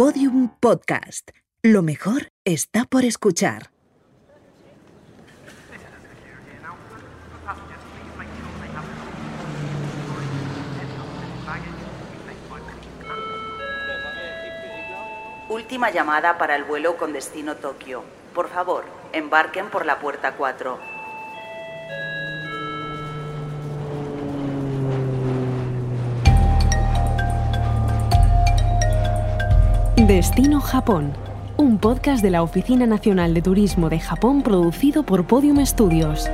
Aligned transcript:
Podium 0.00 0.48
Podcast. 0.60 1.28
Lo 1.62 1.82
mejor 1.82 2.32
está 2.46 2.86
por 2.86 3.04
escuchar. 3.04 3.70
Última 15.50 15.90
llamada 15.90 16.38
para 16.38 16.56
el 16.56 16.64
vuelo 16.64 16.96
con 16.96 17.12
destino 17.12 17.56
Tokio. 17.56 18.02
Por 18.34 18.48
favor, 18.48 18.84
embarquen 19.12 19.68
por 19.68 19.84
la 19.84 19.98
puerta 19.98 20.34
4. 20.34 20.99
Destino 30.10 30.60
Japón, 30.60 31.12
un 31.56 31.78
podcast 31.78 32.20
de 32.20 32.30
la 32.30 32.42
Oficina 32.42 32.84
Nacional 32.84 33.32
de 33.32 33.42
Turismo 33.42 33.88
de 33.88 34.00
Japón 34.00 34.42
producido 34.42 35.04
por 35.04 35.24
Podium 35.24 35.64
Studios. 35.64 36.28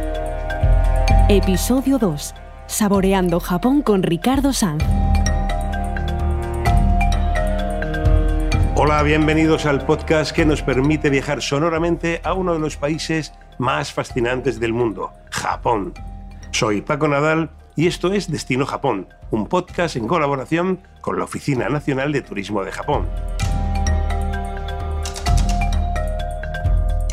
Episodio 1.29 1.99
2. 1.99 2.35
Saboreando 2.69 3.39
Japón 3.39 3.83
con 3.83 4.03
Ricardo 4.03 4.55
Sanz. 4.55 4.83
Hola, 8.77 9.03
bienvenidos 9.03 9.67
al 9.67 9.85
podcast 9.85 10.35
que 10.35 10.47
nos 10.47 10.63
permite 10.63 11.11
viajar 11.11 11.43
sonoramente 11.43 12.23
a 12.25 12.33
uno 12.33 12.55
de 12.55 12.61
los 12.61 12.79
países 12.79 13.35
más 13.59 13.93
fascinantes 13.93 14.59
del 14.59 14.73
mundo, 14.73 15.13
Japón. 15.31 15.93
Soy 16.51 16.81
Paco 16.81 17.09
Nadal 17.09 17.51
y 17.77 17.89
esto 17.89 18.11
es 18.11 18.31
Destino 18.31 18.65
Japón, 18.65 19.09
un 19.31 19.47
podcast 19.47 19.97
en 19.97 20.09
colaboración 20.09 20.81
con 21.03 21.19
la 21.19 21.25
Oficina 21.25 21.69
Nacional 21.69 22.11
de 22.11 22.23
Turismo 22.23 22.65
de 22.65 22.73
Japón. 22.73 23.07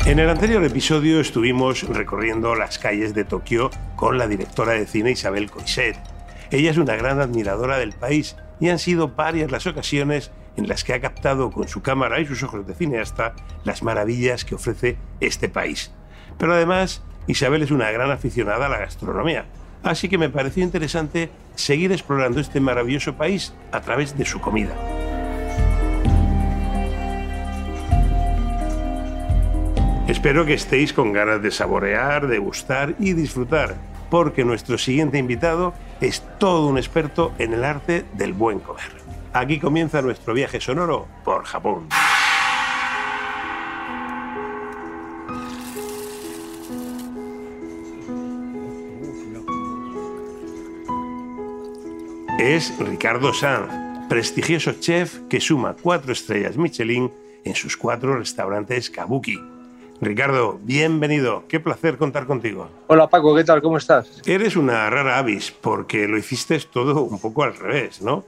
En 0.06 0.18
el 0.18 0.28
anterior 0.28 0.62
episodio 0.62 1.18
estuvimos 1.18 1.82
recorriendo 1.88 2.54
las 2.54 2.78
calles 2.78 3.14
de 3.14 3.24
Tokio 3.24 3.70
con 3.96 4.18
la 4.18 4.28
directora 4.28 4.72
de 4.72 4.86
cine 4.86 5.12
Isabel 5.12 5.50
Coixet. 5.50 5.96
Ella 6.50 6.70
es 6.70 6.76
una 6.76 6.94
gran 6.94 7.20
admiradora 7.20 7.78
del 7.78 7.94
país 7.94 8.36
y 8.60 8.68
han 8.68 8.78
sido 8.78 9.08
varias 9.08 9.50
las 9.50 9.66
ocasiones 9.66 10.30
en 10.58 10.68
las 10.68 10.84
que 10.84 10.92
ha 10.92 11.00
captado 11.00 11.50
con 11.50 11.68
su 11.68 11.80
cámara 11.80 12.20
y 12.20 12.26
sus 12.26 12.42
ojos 12.42 12.66
de 12.66 12.74
cineasta 12.74 13.34
las 13.64 13.82
maravillas 13.82 14.44
que 14.44 14.56
ofrece 14.56 14.98
este 15.20 15.48
país. 15.48 15.90
Pero 16.36 16.52
además, 16.52 17.02
Isabel 17.26 17.62
es 17.62 17.70
una 17.70 17.90
gran 17.90 18.10
aficionada 18.10 18.66
a 18.66 18.68
la 18.68 18.80
gastronomía, 18.80 19.46
así 19.82 20.10
que 20.10 20.18
me 20.18 20.28
pareció 20.28 20.62
interesante 20.62 21.30
seguir 21.54 21.92
explorando 21.92 22.40
este 22.40 22.60
maravilloso 22.60 23.14
país 23.14 23.54
a 23.72 23.80
través 23.80 24.18
de 24.18 24.26
su 24.26 24.38
comida. 24.38 24.74
Espero 30.24 30.46
que 30.46 30.54
estéis 30.54 30.94
con 30.94 31.12
ganas 31.12 31.42
de 31.42 31.50
saborear, 31.50 32.26
degustar 32.26 32.94
y 32.98 33.12
disfrutar, 33.12 33.76
porque 34.08 34.42
nuestro 34.42 34.78
siguiente 34.78 35.18
invitado 35.18 35.74
es 36.00 36.22
todo 36.38 36.66
un 36.66 36.78
experto 36.78 37.34
en 37.38 37.52
el 37.52 37.62
arte 37.62 38.06
del 38.14 38.32
buen 38.32 38.58
comer. 38.58 38.90
Aquí 39.34 39.60
comienza 39.60 40.00
nuestro 40.00 40.32
viaje 40.32 40.62
sonoro 40.62 41.06
por 41.26 41.44
Japón. 41.44 41.88
Es 52.38 52.72
Ricardo 52.78 53.34
Sanz, 53.34 53.70
prestigioso 54.08 54.72
chef 54.80 55.18
que 55.28 55.38
suma 55.38 55.76
cuatro 55.78 56.14
estrellas 56.14 56.56
Michelin 56.56 57.12
en 57.44 57.54
sus 57.54 57.76
cuatro 57.76 58.16
restaurantes 58.16 58.88
Kabuki 58.88 59.38
Ricardo, 60.00 60.58
bienvenido. 60.62 61.44
Qué 61.48 61.60
placer 61.60 61.96
contar 61.96 62.26
contigo. 62.26 62.68
Hola 62.88 63.08
Paco, 63.08 63.34
¿qué 63.34 63.44
tal? 63.44 63.62
¿Cómo 63.62 63.78
estás? 63.78 64.22
Eres 64.26 64.56
una 64.56 64.90
rara 64.90 65.18
avis 65.18 65.52
porque 65.52 66.08
lo 66.08 66.18
hiciste 66.18 66.58
todo 66.58 67.02
un 67.02 67.20
poco 67.20 67.44
al 67.44 67.56
revés, 67.56 68.02
¿no? 68.02 68.24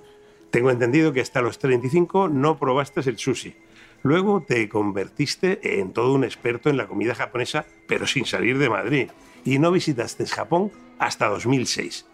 Tengo 0.51 0.71
entendido 0.71 1.13
que 1.13 1.21
hasta 1.21 1.43
los 1.43 1.59
35 1.59 2.29
no 2.29 2.59
probaste 2.59 3.01
el 3.01 3.19
sushi. 3.19 3.55
Luego 4.03 4.45
te 4.47 4.69
convertiste 4.69 5.81
en 5.81 5.93
todo 5.93 6.15
un 6.15 6.25
experto 6.25 6.71
en 6.71 6.77
la 6.77 6.87
comida 6.87 7.15
japonesa, 7.15 7.67
pero 7.89 8.07
sin 8.07 8.25
salir 8.25 8.59
de 8.59 8.71
Madrid. 8.71 9.11
Y 9.45 9.59
no 9.59 9.73
visitaste 9.73 10.27
Japón 10.27 10.71
hasta 10.99 11.27
2006. 11.27 12.07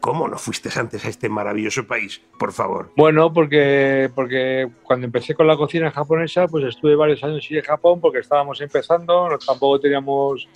¿Cómo 0.00 0.28
no 0.28 0.38
fuiste 0.38 0.68
antes 0.78 1.04
a 1.04 1.08
este 1.08 1.28
maravilloso 1.28 1.86
país, 1.86 2.20
por 2.38 2.52
favor? 2.52 2.90
Bueno, 2.96 3.32
porque, 3.32 4.10
porque 4.14 4.68
cuando 4.82 5.06
empecé 5.06 5.34
con 5.34 5.46
la 5.46 5.56
cocina 5.56 5.90
japonesa, 5.90 6.46
pues 6.46 6.64
estuve 6.64 6.94
varios 6.94 7.22
años 7.24 7.46
en 7.50 7.62
Japón 7.62 8.00
porque 8.00 8.18
estábamos 8.18 8.60
empezando, 8.60 9.28
tampoco 9.44 9.80
teníamos 9.80 10.48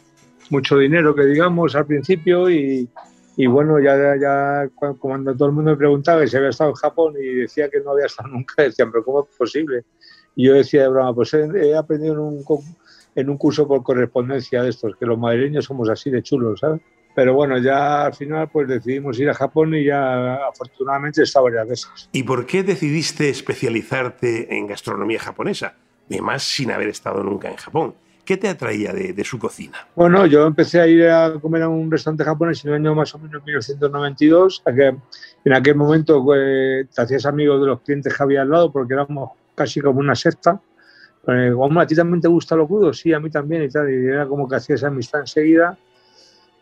mucho 0.51 0.78
dinero, 0.78 1.15
que 1.15 1.25
digamos, 1.25 1.75
al 1.75 1.87
principio 1.87 2.51
y, 2.51 2.89
bueno, 3.47 3.81
ya, 3.81 3.97
ya 4.21 4.69
cuando 4.99 5.34
todo 5.34 5.49
el 5.49 5.55
mundo 5.55 5.71
me 5.71 5.77
preguntaba 5.77 6.27
si 6.27 6.37
había 6.37 6.51
estado 6.51 6.71
en 6.71 6.77
Japón 6.77 7.15
y 7.19 7.34
decía 7.37 7.69
que 7.69 7.81
no 7.81 7.93
había 7.93 8.07
estado 8.07 8.28
nunca, 8.33 8.62
decían, 8.62 8.93
pero 8.93 9.05
¿cómo 9.05 9.22
es 9.28 9.37
posible? 9.37 9.84
Y 10.37 10.47
yo 10.47 10.55
decía 10.55 10.83
de 10.83 10.89
broma, 10.89 11.15
pues 11.15 11.34
he, 11.34 11.47
he 11.71 11.77
aprendido 11.77 12.15
en 12.15 12.21
un, 12.21 12.45
en 13.15 13.31
un 13.31 13.37
curso 13.37 13.67
por 13.67 13.83
correspondencia 13.83 14.62
de 14.62 14.71
estos, 14.71 14.95
que 14.97 15.07
los 15.07 15.19
madrileños 15.19 15.65
somos 15.65 15.89
así 15.89 16.11
de 16.11 16.22
chulos, 16.22 16.61
¿sabes? 16.61 16.81
Pero 17.15 17.34
bueno, 17.34 17.59
ya 17.59 18.06
al 18.06 18.15
final 18.15 18.48
pues 18.48 18.69
decidimos 18.69 19.19
ir 19.19 19.28
a 19.28 19.34
Japón 19.34 19.75
y 19.75 19.84
ya 19.84 20.47
afortunadamente 20.47 21.22
está 21.22 21.41
varias 21.41 21.69
veces. 21.69 22.09
¿Y 22.12 22.22
por 22.22 22.47
qué 22.47 22.62
decidiste 22.62 23.28
especializarte 23.28 24.56
en 24.56 24.66
gastronomía 24.66 25.19
japonesa? 25.19 25.75
Además, 26.09 26.43
sin 26.43 26.71
haber 26.71 26.88
estado 26.88 27.22
nunca 27.22 27.48
en 27.48 27.56
Japón. 27.56 27.94
¿Qué 28.25 28.37
te 28.37 28.48
atraía 28.48 28.93
de, 28.93 29.25
su 29.25 29.38
cocina? 29.41 29.88
Bueno, 29.97 30.25
yo 30.26 30.47
empecé 30.47 30.81
a 30.81 30.87
ir 30.87 31.09
a 31.09 31.32
comer 31.41 31.62
a 31.62 31.69
un 31.69 31.91
restaurante 31.91 32.22
japonés 32.22 32.65
en 32.65 32.71
el 32.71 32.76
año 32.76 32.94
más 32.94 33.12
o 33.15 33.19
menos 33.19 33.42
1992. 33.44 34.62
Que 34.65 34.94
en 35.44 35.53
aquel 35.53 35.75
momento 35.75 36.22
pues, 36.22 36.88
te 36.91 37.03
hacías 37.03 37.27
amigo 37.27 37.59
de 37.59 37.66
los 37.66 37.81
clientes 37.81 38.15
que 38.16 38.22
había 38.22 38.42
al 38.42 38.50
lado 38.50 38.71
porque 38.71 38.94
éramos 38.94 39.31
casi 39.56 39.81
como 39.81 39.98
una 39.98 40.15
secta. 40.15 40.60
Eh, 41.27 41.53
¿A 41.77 41.87
ti 41.87 41.97
también 41.97 42.21
te 42.21 42.28
gusta 42.28 42.54
lo 42.54 42.69
crudo? 42.69 42.92
Sí, 42.92 43.12
a 43.12 43.19
mí 43.19 43.31
también 43.31 43.65
y 43.65 43.69
tal. 43.69 43.91
Y 43.91 44.06
era 44.06 44.27
como 44.27 44.48
que 44.48 44.56
hacías 44.56 44.84
amistad 44.84 45.21
enseguida 45.21 45.77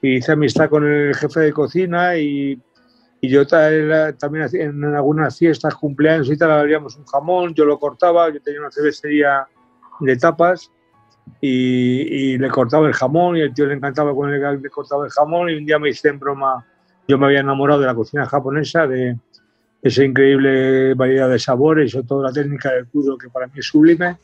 hice 0.02 0.32
amistad 0.32 0.68
con 0.68 0.86
el 0.86 1.14
jefe 1.14 1.40
de 1.40 1.52
cocina 1.52 2.16
y, 2.16 2.60
y 3.20 3.28
yo 3.28 3.46
también 3.46 4.48
en 4.52 4.84
algunas 4.94 5.36
fiestas, 5.36 5.74
cumpleaños 5.74 6.30
y 6.30 6.36
tal, 6.36 6.52
habríamos 6.52 6.96
un 6.96 7.04
jamón, 7.04 7.54
yo 7.54 7.64
lo 7.64 7.78
cortaba, 7.78 8.32
yo 8.32 8.40
tenía 8.40 8.60
una 8.60 8.70
cervecería 8.70 9.46
de 10.00 10.16
tapas 10.16 10.70
y, 11.40 12.32
y, 12.32 12.38
le 12.38 12.48
cortaba 12.48 12.86
el 12.86 12.94
jamón 12.94 13.36
y 13.36 13.40
el 13.40 13.52
tío 13.52 13.66
le 13.66 13.74
encantaba 13.74 14.14
cuando 14.14 14.36
le, 14.36 14.70
cortaba 14.70 15.04
el 15.04 15.10
jamón 15.10 15.50
y 15.50 15.54
un 15.54 15.66
día 15.66 15.78
me 15.78 15.90
hice 15.90 16.08
en 16.08 16.18
broma, 16.18 16.64
yo 17.06 17.18
me 17.18 17.26
había 17.26 17.40
enamorado 17.40 17.80
de 17.80 17.86
la 17.86 17.94
cocina 17.94 18.24
japonesa, 18.26 18.86
de 18.86 19.16
esa 19.82 20.04
increíble 20.04 20.94
variedad 20.94 21.28
de 21.28 21.38
sabores, 21.38 21.92
sobre 21.92 22.06
todo 22.06 22.22
la 22.22 22.32
técnica 22.32 22.72
del 22.72 22.86
crudo 22.86 23.18
que 23.18 23.28
para 23.28 23.46
mí 23.46 23.54
es 23.56 23.66
sublime 23.66 24.16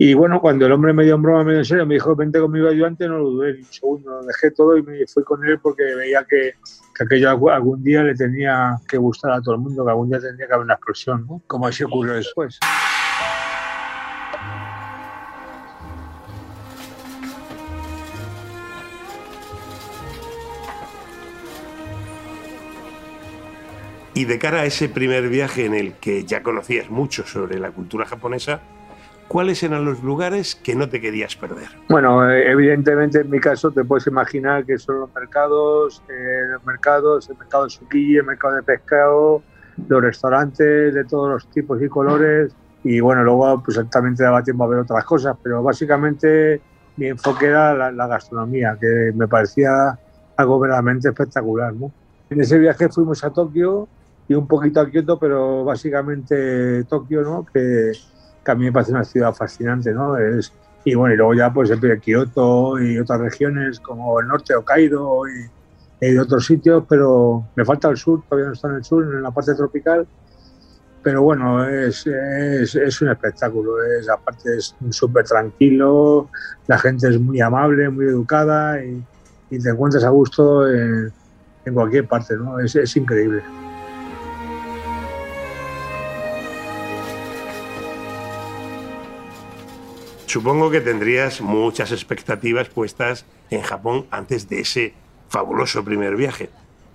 y 0.00 0.14
bueno, 0.14 0.40
cuando 0.40 0.64
el 0.64 0.70
hombre 0.70 0.92
me 0.92 1.02
dio 1.02 1.16
en 1.16 1.22
broma, 1.22 1.42
medio 1.42 1.58
en 1.58 1.64
serio, 1.64 1.84
me 1.84 1.94
dijo, 1.94 2.14
vente 2.14 2.38
conmigo 2.38 2.68
ayudante, 2.68 3.08
no 3.08 3.18
lo 3.18 3.30
dudé 3.30 3.54
ni 3.54 3.58
un 3.58 3.64
segundo, 3.64 4.10
lo 4.12 4.24
dejé 4.24 4.52
todo 4.52 4.76
y 4.76 4.82
me 4.84 5.04
fui 5.08 5.24
con 5.24 5.44
él 5.44 5.58
porque 5.58 5.82
veía 5.82 6.24
que, 6.24 6.54
que, 6.94 7.04
aquello 7.04 7.50
algún 7.50 7.82
día 7.82 8.04
le 8.04 8.14
tenía 8.14 8.78
que 8.86 8.96
gustar 8.96 9.32
a 9.32 9.42
todo 9.42 9.56
el 9.56 9.60
mundo, 9.60 9.84
que 9.84 9.90
algún 9.90 10.08
día 10.08 10.20
tendría 10.20 10.46
que 10.46 10.54
haber 10.54 10.66
una 10.66 10.74
explosión, 10.74 11.26
¿no? 11.26 11.42
como 11.48 11.66
así 11.66 11.82
ocurrió 11.82 12.14
después. 12.14 12.60
Y 24.14 24.26
de 24.26 24.38
cara 24.38 24.60
a 24.60 24.64
ese 24.64 24.88
primer 24.88 25.28
viaje 25.28 25.64
en 25.64 25.74
el 25.74 25.94
que 25.94 26.24
ya 26.24 26.44
conocías 26.44 26.88
mucho 26.88 27.26
sobre 27.26 27.58
la 27.58 27.72
cultura 27.72 28.06
japonesa, 28.06 28.60
¿cuáles 29.28 29.62
eran 29.62 29.84
los 29.84 30.02
lugares 30.02 30.54
que 30.56 30.74
no 30.74 30.88
te 30.88 31.00
querías 31.00 31.36
perder? 31.36 31.68
Bueno, 31.88 32.28
eh, 32.28 32.50
evidentemente 32.50 33.20
en 33.20 33.30
mi 33.30 33.38
caso 33.38 33.70
te 33.70 33.84
puedes 33.84 34.06
imaginar 34.06 34.64
que 34.64 34.78
son 34.78 35.00
los 35.00 35.14
mercados, 35.14 36.02
eh, 36.08 36.42
los 36.52 36.64
mercados, 36.64 37.28
el 37.30 37.36
mercado 37.36 37.64
de 37.64 37.70
suquilli, 37.70 38.16
el 38.16 38.24
mercado 38.24 38.56
de 38.56 38.62
pescado, 38.62 39.42
los 39.86 40.02
restaurantes 40.02 40.94
de 40.94 41.04
todos 41.04 41.30
los 41.30 41.50
tipos 41.50 41.80
y 41.82 41.88
colores 41.88 42.52
y 42.84 43.00
bueno, 43.00 43.22
luego 43.24 43.62
pues 43.62 43.78
también 43.90 44.14
te 44.14 44.22
daba 44.22 44.42
tiempo 44.42 44.64
a 44.64 44.68
ver 44.68 44.78
otras 44.80 45.04
cosas, 45.04 45.36
pero 45.42 45.62
básicamente 45.62 46.60
mi 46.96 47.06
enfoque 47.06 47.46
era 47.46 47.92
la, 47.92 48.06
gastronomía, 48.06 48.76
que 48.80 49.12
me 49.14 49.28
parecía 49.28 49.98
algo 50.36 50.58
verdaderamente 50.58 51.08
espectacular. 51.08 51.74
¿no? 51.74 51.92
En 52.30 52.40
ese 52.40 52.58
viaje 52.58 52.88
fuimos 52.88 53.22
a 53.24 53.30
Tokio 53.30 53.88
y 54.28 54.34
un 54.34 54.46
poquito 54.46 54.80
a 54.80 54.90
Kioto, 54.90 55.18
pero 55.18 55.64
básicamente 55.64 56.84
Tokio, 56.84 57.22
¿no? 57.22 57.46
que 57.52 57.92
que 58.48 58.52
a 58.52 58.54
mí 58.54 58.64
me 58.64 58.72
parece 58.72 58.92
una 58.92 59.04
ciudad 59.04 59.34
fascinante, 59.34 59.92
¿no? 59.92 60.16
Es, 60.16 60.54
y 60.82 60.94
bueno, 60.94 61.12
y 61.12 61.18
luego 61.18 61.34
ya 61.34 61.52
pues 61.52 61.68
el 61.68 62.00
Kioto 62.00 62.80
y 62.80 62.98
otras 62.98 63.20
regiones 63.20 63.78
como 63.78 64.18
el 64.20 64.26
norte, 64.26 64.54
Hokkaido 64.54 65.24
y, 65.28 66.06
y 66.06 66.16
otros 66.16 66.46
sitios, 66.46 66.84
pero 66.88 67.44
me 67.56 67.64
falta 67.66 67.90
el 67.90 67.98
sur, 67.98 68.22
todavía 68.26 68.46
no 68.46 68.54
está 68.54 68.68
en 68.68 68.76
el 68.76 68.84
sur, 68.84 69.04
en 69.04 69.22
la 69.22 69.30
parte 69.32 69.54
tropical. 69.54 70.06
pero 71.02 71.22
bueno, 71.22 71.68
es, 71.68 72.06
es, 72.06 73.02
un 73.02 73.10
espectáculo. 73.10 73.84
Es, 73.84 74.08
aparte 74.08 74.56
es 74.56 74.74
súper 74.88 75.26
tranquilo, 75.26 76.30
la 76.68 76.78
gente 76.78 77.08
es 77.10 77.20
muy 77.20 77.42
amable, 77.42 77.90
muy 77.90 78.06
educada 78.06 78.82
y, 78.82 79.04
te 79.50 79.68
encuentras 79.68 80.04
a 80.04 80.10
gusto 80.10 80.66
en, 80.68 81.12
en 81.66 81.74
cualquier 81.74 82.06
parte, 82.06 82.34
¿no? 82.34 82.58
Es, 82.60 82.76
es 82.76 82.96
increíble. 82.96 83.42
Supongo 90.28 90.70
que 90.70 90.82
tendrías 90.82 91.40
muchas 91.40 91.90
expectativas 91.90 92.68
puestas 92.68 93.24
en 93.48 93.62
Japón 93.62 94.04
antes 94.10 94.46
de 94.46 94.60
ese 94.60 94.92
fabuloso 95.30 95.82
primer 95.82 96.16
viaje. 96.16 96.50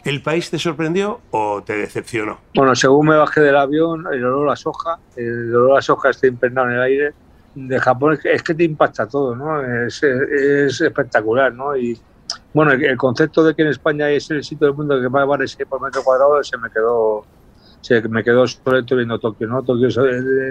¿El 0.06 0.22
país 0.22 0.52
te 0.52 0.60
sorprendió 0.60 1.20
o 1.32 1.64
te 1.64 1.76
decepcionó? 1.76 2.38
Bueno, 2.54 2.76
según 2.76 3.08
me 3.08 3.18
bajé 3.18 3.42
del 3.42 3.56
avión, 3.58 4.06
el 4.14 4.24
olor 4.24 4.52
a 4.52 4.56
soja, 4.56 5.00
el 5.16 5.56
olor 5.56 5.80
a 5.80 5.82
soja 5.82 6.12
está 6.12 6.28
impregnado 6.28 6.70
en 6.70 6.76
el 6.76 6.82
aire 6.84 7.14
de 7.56 7.80
Japón, 7.80 8.20
es 8.24 8.44
que 8.44 8.54
te 8.54 8.66
impacta 8.66 9.08
todo, 9.08 9.36
¿no? 9.36 9.64
Es, 9.88 10.04
espectacular, 10.04 11.52
¿no? 11.56 11.76
Y 11.76 12.00
bueno, 12.54 12.74
el, 12.74 12.98
concepto 12.98 13.44
de 13.44 13.56
que 13.56 13.64
en 13.64 13.70
España 13.70 14.12
es 14.12 14.30
el 14.30 14.44
sitio 14.44 14.68
del 14.68 14.76
mundo 14.76 15.02
que 15.02 15.10
más 15.10 15.26
vale 15.26 15.46
por 15.68 15.82
metro 15.82 16.04
cuadrado 16.04 16.44
se 16.44 16.56
me 16.60 16.70
quedó 16.70 17.26
se 17.84 18.02
me 18.08 18.24
quedó 18.24 18.44
obsoleto 18.44 18.96
viendo 18.96 19.20
Tokio, 19.20 19.46
¿no? 19.46 19.62
Tokio 19.62 19.90
es 19.90 19.98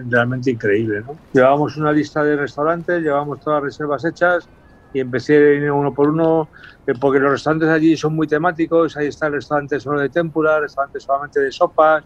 realmente 0.06 0.50
increíble, 0.50 1.00
¿no? 1.00 1.16
Llevábamos 1.32 1.78
una 1.78 1.90
lista 1.90 2.22
de 2.22 2.36
restaurantes, 2.36 3.02
llevábamos 3.02 3.40
todas 3.40 3.62
las 3.62 3.72
reservas 3.72 4.04
hechas 4.04 4.46
y 4.92 5.00
empecé 5.00 5.70
uno 5.70 5.94
por 5.94 6.10
uno, 6.10 6.50
eh, 6.86 6.92
porque 7.00 7.18
los 7.18 7.30
restaurantes 7.30 7.70
allí 7.70 7.96
son 7.96 8.14
muy 8.14 8.26
temáticos, 8.26 8.98
ahí 8.98 9.06
está 9.06 9.28
el 9.28 9.32
restaurante 9.32 9.80
solo 9.80 10.00
de 10.00 10.10
tempura, 10.10 10.56
el 10.56 10.64
restaurante 10.64 11.00
solamente 11.00 11.40
de 11.40 11.50
sopas, 11.50 12.04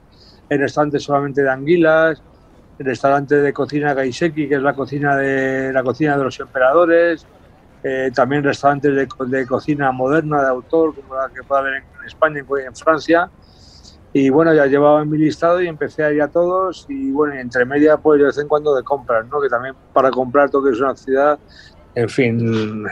el 0.48 0.60
restaurante 0.60 1.00
solamente 1.00 1.42
de 1.42 1.50
anguilas, 1.50 2.22
el 2.78 2.86
restaurante 2.86 3.34
de 3.34 3.52
cocina 3.52 3.94
Gaiseki, 3.94 4.48
que 4.48 4.54
es 4.54 4.62
la 4.62 4.74
cocina 4.74 5.16
de 5.16 5.72
la 5.72 5.82
cocina 5.82 6.16
de 6.16 6.22
los 6.22 6.38
emperadores, 6.38 7.26
eh, 7.82 8.12
también 8.14 8.44
restaurantes 8.44 8.94
de, 8.94 9.08
de, 9.26 9.46
cocina 9.46 9.90
moderna, 9.90 10.40
de 10.40 10.48
autor, 10.50 10.94
como 10.94 11.16
la 11.16 11.28
que 11.34 11.42
puede 11.42 11.62
haber 11.62 11.74
en 11.74 12.06
España 12.06 12.38
en 12.38 12.76
Francia. 12.76 13.28
Y 14.12 14.30
bueno, 14.30 14.54
ya 14.54 14.66
llevaba 14.66 15.02
en 15.02 15.10
mi 15.10 15.18
listado 15.18 15.60
y 15.60 15.68
empecé 15.68 16.04
a 16.04 16.12
ir 16.12 16.22
a 16.22 16.28
todos. 16.28 16.86
Y 16.88 17.10
bueno, 17.10 17.34
entre 17.34 17.64
media, 17.64 17.96
pues 17.98 18.18
de 18.18 18.26
vez 18.26 18.38
en 18.38 18.48
cuando 18.48 18.74
de 18.74 18.82
compras, 18.82 19.26
¿no? 19.26 19.40
Que 19.40 19.48
también 19.48 19.74
para 19.92 20.10
comprar 20.10 20.50
Tokio 20.50 20.72
es 20.72 20.80
una 20.80 20.96
ciudad 20.96 21.38
en 21.96 22.10
fin, 22.10 22.84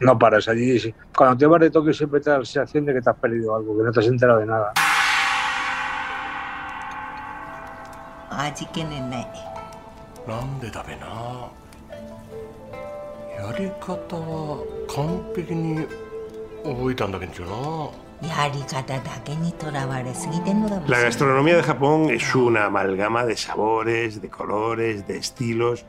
no 0.00 0.18
paras 0.18 0.48
allí. 0.48 0.94
Cuando 1.14 1.36
te 1.36 1.46
vas 1.46 1.60
de 1.60 1.70
Tokio 1.70 1.92
siempre 1.92 2.20
te 2.20 2.30
da 2.30 2.38
la 2.38 2.44
sensación 2.44 2.86
de 2.86 2.94
que 2.94 3.02
te 3.02 3.10
has 3.10 3.16
perdido 3.16 3.54
algo, 3.54 3.76
que 3.76 3.84
no 3.84 3.92
te 3.92 4.00
has 4.00 4.06
enterado 4.06 4.38
de 4.38 4.46
nada. 4.46 4.72
La 20.86 21.00
gastronomía 21.00 21.56
de 21.56 21.62
Japón 21.62 22.10
es 22.10 22.34
una 22.34 22.66
amalgama 22.66 23.26
de 23.26 23.36
sabores, 23.36 24.22
de 24.22 24.28
colores, 24.28 25.06
de 25.06 25.18
estilos 25.18 25.84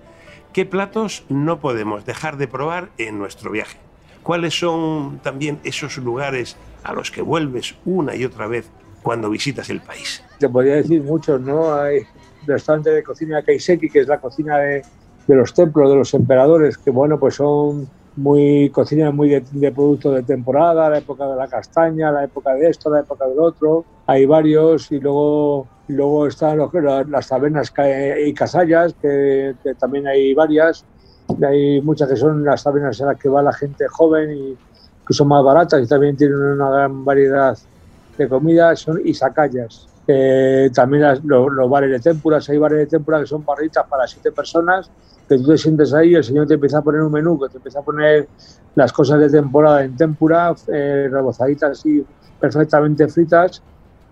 ¿Qué 0.57 0.65
platos 0.65 1.23
no 1.29 1.59
podemos 1.59 2.03
dejar 2.03 2.37
de 2.37 2.47
probar 2.47 2.89
en 2.97 3.19
nuestro 3.19 3.51
viaje? 3.51 3.77
¿Cuáles 4.23 4.57
son 4.57 5.19
también 5.19 5.59
esos 5.63 5.97
lugares 5.97 6.57
a 6.83 6.93
los 6.93 7.11
que 7.11 7.21
vuelves 7.21 7.75
una 7.85 8.15
y 8.15 8.25
otra 8.25 8.47
vez 8.47 8.67
cuando 9.03 9.29
visitas 9.29 9.69
el 9.69 9.81
país? 9.81 10.23
Te 10.39 10.49
podría 10.49 10.77
decir 10.77 11.03
muchos, 11.03 11.39
¿no? 11.41 11.75
Hay 11.75 12.07
restaurantes 12.47 12.95
de 12.95 13.03
cocina 13.03 13.43
Kaiseki, 13.43 13.87
que 13.87 13.99
es 13.99 14.07
la 14.07 14.19
cocina 14.19 14.57
de, 14.57 14.81
los 15.27 15.53
templos, 15.53 15.91
de 15.91 15.95
los 15.95 16.11
emperadores, 16.15 16.79
que 16.79 16.89
bueno, 16.89 17.19
pues 17.19 17.35
son 17.35 17.87
muy 18.17 18.69
cocina 18.71 19.11
muy 19.11 19.29
de, 19.29 19.43
de 19.51 19.71
productos 19.71 20.15
de 20.15 20.23
temporada, 20.23 20.89
la 20.89 20.97
época 20.97 21.27
de 21.27 21.35
la 21.35 21.47
castaña, 21.47 22.11
la 22.11 22.23
época 22.25 22.53
de 22.53 22.69
esto, 22.69 22.89
la 22.89 22.99
época 22.99 23.25
del 23.27 23.39
otro. 23.39 23.85
Hay 24.07 24.25
varios 24.25 24.91
y 24.91 24.99
luego 24.99 25.67
Luego 25.87 26.27
están 26.27 26.59
las 27.09 27.27
tabernas 27.29 27.73
y 28.25 28.33
casallas, 28.33 28.93
que, 29.01 29.55
también 29.79 30.07
hay 30.07 30.33
varias. 30.33 30.83
Hay 31.47 31.81
muchas 31.81 32.09
que 32.09 32.17
son 32.17 32.43
las 32.43 32.63
tabernas 32.63 33.01
a 33.01 33.05
las 33.05 33.17
que 33.17 33.29
va 33.29 33.41
la 33.41 33.53
gente 33.53 33.87
joven 33.87 34.31
y 34.31 34.57
que 35.07 35.13
son 35.13 35.29
más 35.29 35.43
baratas 35.43 35.81
y 35.81 35.87
también 35.87 36.17
tienen 36.17 36.37
una 36.37 36.69
gran 36.69 37.05
variedad 37.05 37.57
de 38.17 38.27
comidas. 38.27 38.79
Son 38.79 38.99
isakayas. 39.05 39.87
también 40.73 41.03
los, 41.23 41.69
bares 41.69 41.91
de 41.91 41.99
témpuras, 41.99 42.49
hay 42.49 42.57
bares 42.57 42.79
de 42.79 42.87
témpura 42.87 43.21
que 43.21 43.27
son 43.27 43.45
barritas 43.45 43.85
para 43.87 44.05
siete 44.07 44.33
personas, 44.33 44.91
que 45.27 45.37
tú 45.37 45.45
te 45.47 45.57
sientes 45.57 45.93
ahí 45.93 46.11
y 46.11 46.15
el 46.15 46.23
señor 46.23 46.47
te 46.47 46.55
empieza 46.55 46.79
a 46.79 46.81
poner 46.81 47.01
un 47.01 47.11
menú, 47.11 47.39
que 47.39 47.49
te 47.49 47.57
empieza 47.57 47.79
a 47.79 47.83
poner 47.83 48.27
las 48.75 48.93
cosas 48.93 49.19
de 49.19 49.29
temporada 49.29 49.83
en 49.83 49.95
témpura, 49.95 50.53
eh, 50.71 51.09
rebozaditas 51.11 51.71
así 51.71 52.05
perfectamente 52.39 53.07
fritas 53.07 53.61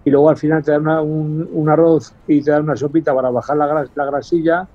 y 0.03 0.09
luego 0.09 0.29
al 0.29 0.37
final 0.37 0.63
te 0.63 0.71
dan 0.71 0.87
un, 0.87 1.69
arroz 1.69 2.13
y 2.27 2.41
te 2.41 2.51
dan 2.51 2.63
una 2.63 2.75
sopita 2.75 3.13
para 3.13 3.29
bajar 3.29 3.57
la, 3.57 3.87
la 3.93 4.05
grasilla 4.05 4.67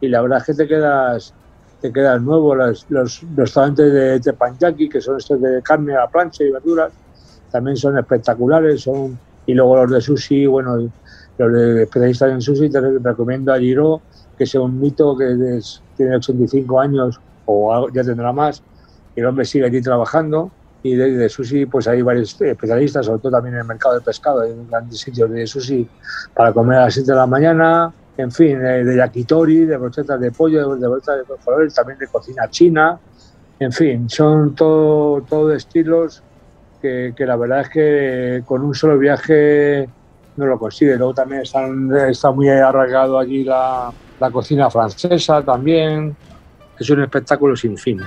y 0.00 0.08
la 0.08 0.22
verdad 0.22 0.38
es 0.38 0.44
que 0.44 0.54
te 0.54 0.68
quedas 0.68 1.34
te 1.80 1.92
quedas 1.92 2.20
nuevo. 2.20 2.54
Los, 2.54 2.86
los 2.88 3.22
restaurantes 3.34 3.92
de 3.92 4.20
teppanyaki, 4.20 4.88
que 4.88 5.00
son 5.00 5.16
estos 5.16 5.40
de 5.40 5.62
carne 5.62 5.94
a 5.94 6.00
la 6.00 6.08
plancha 6.08 6.44
y 6.44 6.50
verduras, 6.50 6.92
también 7.50 7.76
son 7.76 7.98
espectaculares. 7.98 8.82
son 8.82 9.18
Y 9.46 9.54
luego 9.54 9.76
los 9.76 9.90
de 9.90 10.00
sushi, 10.00 10.46
bueno, 10.46 10.90
los 11.38 11.52
de 11.52 11.82
especialistas 11.82 12.30
en 12.30 12.40
sushi, 12.40 12.70
te 12.70 12.80
recomiendo 12.80 13.52
a 13.52 13.58
Giro, 13.58 14.00
que 14.36 14.44
es 14.44 14.54
un 14.54 14.80
mito 14.80 15.16
que 15.16 15.60
tiene 15.96 16.16
85 16.16 16.80
años 16.80 17.20
o 17.46 17.88
ya 17.90 18.02
tendrá 18.02 18.32
más, 18.32 18.62
el 19.14 19.26
hombre 19.26 19.44
sigue 19.44 19.66
allí 19.66 19.80
trabajando 19.80 20.50
y 20.82 20.94
de, 20.94 21.28
sushi 21.28 21.66
pues 21.66 21.88
hay 21.88 22.02
varios 22.02 22.40
especialistas, 22.40 23.06
sobre 23.06 23.20
todo 23.20 23.32
también 23.32 23.54
en 23.54 23.60
el 23.62 23.66
mercado 23.66 23.96
de 23.96 24.00
pescado, 24.00 24.42
hay 24.42 24.52
grandes 24.68 25.00
sitios 25.00 25.30
de 25.30 25.46
sushi 25.46 25.88
para 26.34 26.52
comer 26.52 26.78
a 26.78 26.84
las 26.84 26.94
7 26.94 27.10
de 27.10 27.16
la 27.16 27.26
mañana, 27.26 27.92
en 28.16 28.30
fin, 28.30 28.64
eh, 28.64 28.84
de 28.84 28.96
yakitori, 28.96 29.64
de 29.64 29.76
brochetas 29.76 30.20
de 30.20 30.30
pollo, 30.30 30.76
de 30.76 30.88
brochetas 30.88 31.18
de 31.18 31.34
colores, 31.44 31.74
también 31.74 31.98
de 31.98 32.06
cocina 32.06 32.48
china, 32.48 32.98
en 33.58 33.72
fin, 33.72 34.08
son 34.08 34.54
todo, 34.54 35.22
todo 35.22 35.52
estilos 35.52 36.22
que, 36.80 37.14
que, 37.16 37.26
la 37.26 37.36
verdad 37.36 37.62
es 37.62 37.68
que 37.70 38.42
con 38.46 38.62
un 38.62 38.74
solo 38.74 38.98
viaje 38.98 39.88
no 40.36 40.46
lo 40.46 40.58
consigue. 40.58 40.96
Luego 40.96 41.14
también 41.14 41.42
está 41.42 42.30
muy 42.30 42.48
arraigado 42.48 43.18
allí 43.18 43.44
la, 43.44 43.92
la 44.20 44.30
cocina 44.30 44.70
francesa 44.70 45.42
también, 45.42 46.16
es 46.78 46.90
un 46.90 47.02
espectáculo 47.02 47.56
sin 47.56 47.76
fin. 47.76 48.00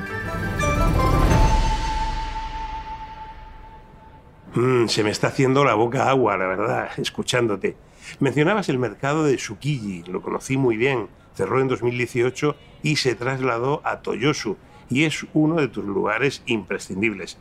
Mm, 4.56 4.88
se 4.88 5.04
me 5.04 5.12
está 5.12 5.28
haciendo 5.28 5.64
la 5.64 5.76
boca 5.76 6.10
agua, 6.10 6.38
la 6.38 6.48
verdad, 6.48 6.90
escuchándote. 6.98 7.78
Mencionabas 8.20 8.70
el 8.70 8.80
mercado 8.80 9.24
de 9.24 9.36
Tsukiji, 9.36 10.04
lo 10.04 10.22
conocí 10.22 10.58
muy 10.58 10.78
bien. 10.78 11.08
Cerró 11.36 11.62
en 11.62 11.68
2018 11.68 12.56
y 12.82 12.96
se 12.96 13.16
trasladó 13.16 13.82
a 13.86 14.02
Toyosu, 14.02 14.58
y 14.90 15.04
es 15.04 15.26
uno 15.34 15.56
de 15.56 15.68
tus 15.68 15.86
lugares 15.86 16.42
imprescindibles. 16.48 17.38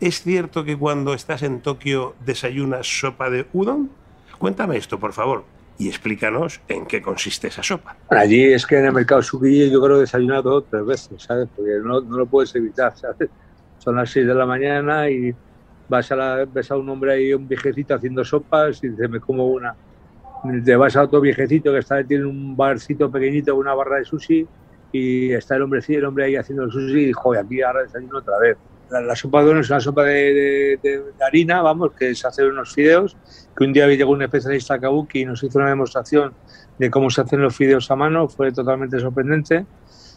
¿Es 0.00 0.22
cierto 0.22 0.64
que 0.64 0.76
cuando 0.76 1.14
estás 1.14 1.42
en 1.42 1.60
Tokio 1.60 2.14
desayunas 2.24 2.86
sopa 2.86 3.30
de 3.30 3.46
udon? 3.52 3.90
Cuéntame 4.38 4.76
esto, 4.76 4.98
por 4.98 5.12
favor, 5.12 5.44
y 5.78 5.88
explícanos 5.88 6.60
en 6.68 6.86
qué 6.86 7.02
consiste 7.02 7.48
esa 7.48 7.62
sopa. 7.62 7.96
Allí 8.08 8.52
es 8.52 8.66
que 8.66 8.78
en 8.78 8.86
el 8.86 8.92
mercado 8.92 9.20
Tsukiji 9.20 9.70
yo 9.70 9.82
creo 9.82 9.98
desayunado 9.98 10.62
tres 10.62 10.84
veces, 10.84 11.22
¿sabes? 11.22 11.48
Porque 11.54 11.72
no, 11.82 12.00
no 12.00 12.18
lo 12.18 12.26
puedes 12.26 12.54
evitar, 12.54 12.96
¿sabes? 12.96 13.28
Son 13.78 13.96
las 13.96 14.10
6 14.10 14.26
de 14.26 14.34
la 14.34 14.46
mañana 14.46 15.08
y 15.08 15.34
vas 15.88 16.10
a 16.12 16.16
la, 16.16 16.44
ves 16.44 16.70
a 16.70 16.76
un 16.76 16.88
hombre 16.88 17.12
ahí, 17.12 17.32
un 17.32 17.46
viejecito 17.46 17.94
haciendo 17.94 18.24
sopas 18.24 18.82
y 18.82 18.88
dice, 18.88 19.08
me 19.08 19.20
como 19.20 19.46
una. 19.46 19.74
Te 20.64 20.76
vas 20.76 20.96
a 20.96 21.02
otro 21.02 21.20
viejecito 21.20 21.72
que 21.72 21.78
está, 21.78 22.02
tiene 22.04 22.24
un 22.24 22.56
barcito 22.56 23.10
pequeñito, 23.10 23.54
una 23.56 23.74
barra 23.74 23.98
de 23.98 24.04
sushi 24.04 24.46
y 24.92 25.32
está 25.32 25.56
el 25.56 25.62
hombre, 25.62 25.80
el 25.86 26.04
hombre 26.04 26.24
ahí 26.24 26.36
haciendo 26.36 26.64
el 26.64 26.70
sushi 26.70 27.08
y 27.08 27.12
joder, 27.12 27.44
aquí 27.44 27.62
ahora 27.62 27.82
desayuno 27.82 28.18
otra 28.18 28.38
vez. 28.38 28.56
La, 28.90 29.16
sopa 29.16 29.42
de 29.42 29.60
es 29.60 29.70
una 29.70 29.80
sopa 29.80 30.04
de, 30.04 30.78
harina, 31.20 31.60
vamos, 31.62 31.92
que 31.98 32.10
es 32.10 32.24
hacer 32.24 32.46
unos 32.46 32.72
fideos, 32.72 33.16
que 33.56 33.64
un 33.64 33.72
día 33.72 33.86
llegó 33.88 34.12
un 34.12 34.22
especialista 34.22 34.74
a 34.74 34.80
Kabuki 34.80 35.20
y 35.20 35.24
nos 35.24 35.42
hizo 35.42 35.58
una 35.58 35.70
demostración 35.70 36.34
de 36.78 36.90
cómo 36.90 37.10
se 37.10 37.22
hacen 37.22 37.42
los 37.42 37.56
fideos 37.56 37.90
a 37.90 37.96
mano, 37.96 38.28
fue 38.28 38.52
totalmente 38.52 39.00
sorprendente. 39.00 39.66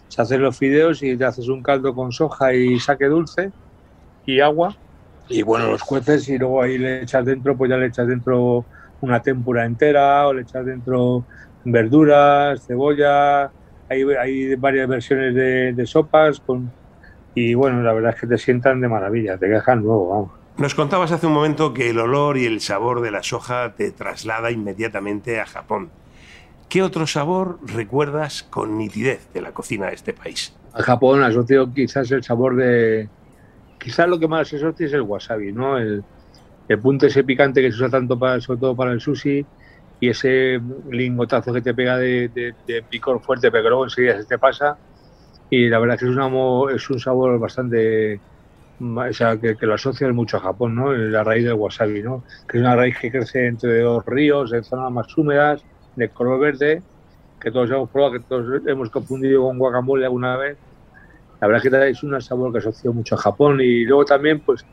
Se 0.08 0.22
hacen 0.22 0.42
los 0.42 0.58
fideos 0.58 1.02
y 1.04 1.18
te 1.18 1.26
haces 1.26 1.48
un 1.48 1.64
caldo 1.64 1.94
con 1.96 2.12
soja 2.12 2.54
y 2.54 2.80
saque 2.80 3.06
dulce 3.06 3.52
y 4.26 4.40
agua 4.40 4.76
y 5.30 5.44
bueno, 5.44 5.68
los 5.68 5.84
jueces 5.84 6.28
y 6.28 6.38
luego 6.40 6.62
ahí 6.62 6.80
le 6.80 7.04
echas 7.04 7.24
dentro, 7.24 7.56
pues 7.56 7.70
ya 7.70 7.78
le 7.78 7.86
echas 7.86 8.08
dentro 8.08 8.66
una 9.02 9.22
tempura 9.22 9.64
entera 9.64 10.28
o 10.28 10.34
le 10.34 10.42
echas 10.42 10.66
dentro 10.66 11.24
verduras, 11.64 12.66
cebolla, 12.66 13.52
hay, 13.88 14.04
hay 14.20 14.56
varias 14.56 14.90
versiones 14.90 15.36
de, 15.36 15.86
sopas 15.86 16.40
con, 16.40 16.72
y 17.36 17.54
bueno, 17.54 17.82
la 17.82 17.94
verdad 17.94 18.14
es 18.16 18.22
que 18.22 18.28
te 18.28 18.38
sientan 18.38 18.82
de 18.82 18.88
maravilla, 18.88 19.38
te 19.38 19.48
dejan 19.48 19.84
nuevo, 19.84 20.10
vamos. 20.10 20.32
Nos 20.58 20.76
contabas 20.76 21.12
hace 21.12 21.28
un 21.28 21.34
momento 21.34 21.74
que 21.74 21.90
el 21.90 22.00
olor 22.00 22.38
y 22.38 22.46
el 22.46 22.60
sabor 22.60 23.02
de 23.02 23.12
la 23.12 23.24
soja 23.24 23.76
te 23.76 23.92
traslada 23.92 24.52
inmediatamente 24.52 25.40
a 25.40 25.46
Japón. 25.46 25.90
¿Qué 26.68 26.84
otro 26.84 27.08
sabor 27.08 27.60
recuerdas 27.64 28.44
con 28.44 28.78
nitidez 28.78 29.32
de 29.34 29.42
la 29.42 29.54
cocina 29.54 29.88
de 29.88 29.96
este 29.96 30.14
país? 30.14 30.54
A 30.74 30.84
Japón 30.84 31.24
asocio 31.24 31.74
quizás 31.74 32.12
el 32.12 32.24
sabor 32.24 32.56
de... 32.56 33.10
Quizás 33.80 34.10
lo 34.10 34.20
que 34.20 34.28
más 34.28 34.54
asocio 34.54 34.86
es 34.86 34.94
el 34.94 35.02
wasabi, 35.02 35.54
¿no? 35.54 35.78
El, 35.78 36.04
el 36.70 36.80
punto 36.80 37.08
ese 37.08 37.24
picante 37.24 37.62
que 37.62 37.72
se 37.72 37.78
usa 37.78 37.90
tanto 37.90 38.18
para, 38.18 38.40
sobre 38.40 38.60
todo 38.60 38.76
para 38.76 38.92
el 38.92 39.02
sushi 39.02 39.46
y 40.00 40.10
ese 40.10 40.62
lingotazo 40.90 41.52
que 41.52 41.62
te 41.62 41.74
pega 41.74 41.98
de, 41.98 42.30
de, 42.66 42.84
picor 42.84 43.20
fuerte, 43.22 43.52
pero 43.52 43.64
que 43.64 43.70
luego 43.70 43.84
enseguida 43.86 44.18
se 44.18 44.26
te 44.26 44.38
pasa. 44.38 44.78
Y 45.50 45.68
la 45.68 45.80
verdad 45.80 45.96
es 45.96 46.02
que 46.02 46.10
es, 46.10 46.16
una, 46.16 46.76
es 46.76 46.90
un 46.90 47.00
sabor 47.00 47.40
bastante. 47.40 48.20
O 48.82 49.14
sea, 49.14 49.38
que, 49.38 49.56
lo 49.62 49.74
asocias 49.74 50.14
mucho 50.14 50.38
a 50.38 50.42
Japón, 50.42 50.76
¿no? 50.76 50.94
La 50.94 51.24
raíz 51.24 51.44
del 51.44 51.54
wasabi, 51.54 52.02
¿no? 52.02 52.24
Que 52.48 52.58
es 52.58 52.62
una 52.62 52.76
raíz 52.76 52.98
que 52.98 53.12
crece 53.12 53.48
entre 53.48 53.82
dos 53.82 54.06
ríos, 54.06 54.54
en 54.54 54.64
zonas 54.64 54.92
más 54.92 55.18
húmedas, 55.18 55.64
de 55.96 56.10
color 56.10 56.40
verde, 56.40 56.82
que 57.42 57.52
todos 57.52 57.70
hemos 57.72 57.90
probado, 57.90 58.14
que 58.14 58.20
todos 58.22 58.62
hemos 58.66 58.90
confundido 58.90 59.44
con 59.44 59.58
guacamole 59.58 60.06
alguna 60.06 60.38
vez. 60.38 60.58
La 61.42 61.48
verdad 61.48 61.66
es 61.66 61.72
que 61.72 61.90
es 61.90 62.04
un 62.04 62.22
sabor 62.22 62.52
que 62.52 62.60
asocio 62.60 62.94
mucho 62.94 63.16
a 63.16 63.18
Japón. 63.18 63.60
Y 63.62 63.86
luego 63.86 64.06
también, 64.06 64.40
pues, 64.40 64.66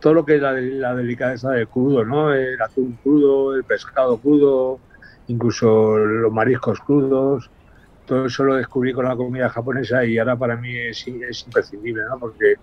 todo 0.00 0.14
lo 0.14 0.24
que 0.24 0.36
es 0.36 0.42
la, 0.42 0.94
delicadeza 0.94 1.50
del 1.50 1.68
crudo, 1.68 2.04
¿no? 2.04 2.32
El 2.32 2.60
atún 2.60 2.98
crudo, 3.02 3.54
el 3.54 3.64
pescado 3.64 4.18
crudo, 4.18 4.78
incluso 5.26 5.96
los 5.96 6.32
mariscos 6.32 6.80
crudos. 6.80 7.50
Todo 8.08 8.24
eso 8.24 8.42
lo 8.42 8.54
descubrí 8.54 8.94
con 8.94 9.04
la 9.04 9.14
comida 9.14 9.50
japonesa 9.50 10.02
y 10.02 10.18
ahora 10.18 10.34
para 10.34 10.56
mí 10.56 10.74
es, 10.74 11.06
es 11.06 11.44
imprescindible, 11.44 12.04
¿no? 12.08 12.18
Porque, 12.18 12.54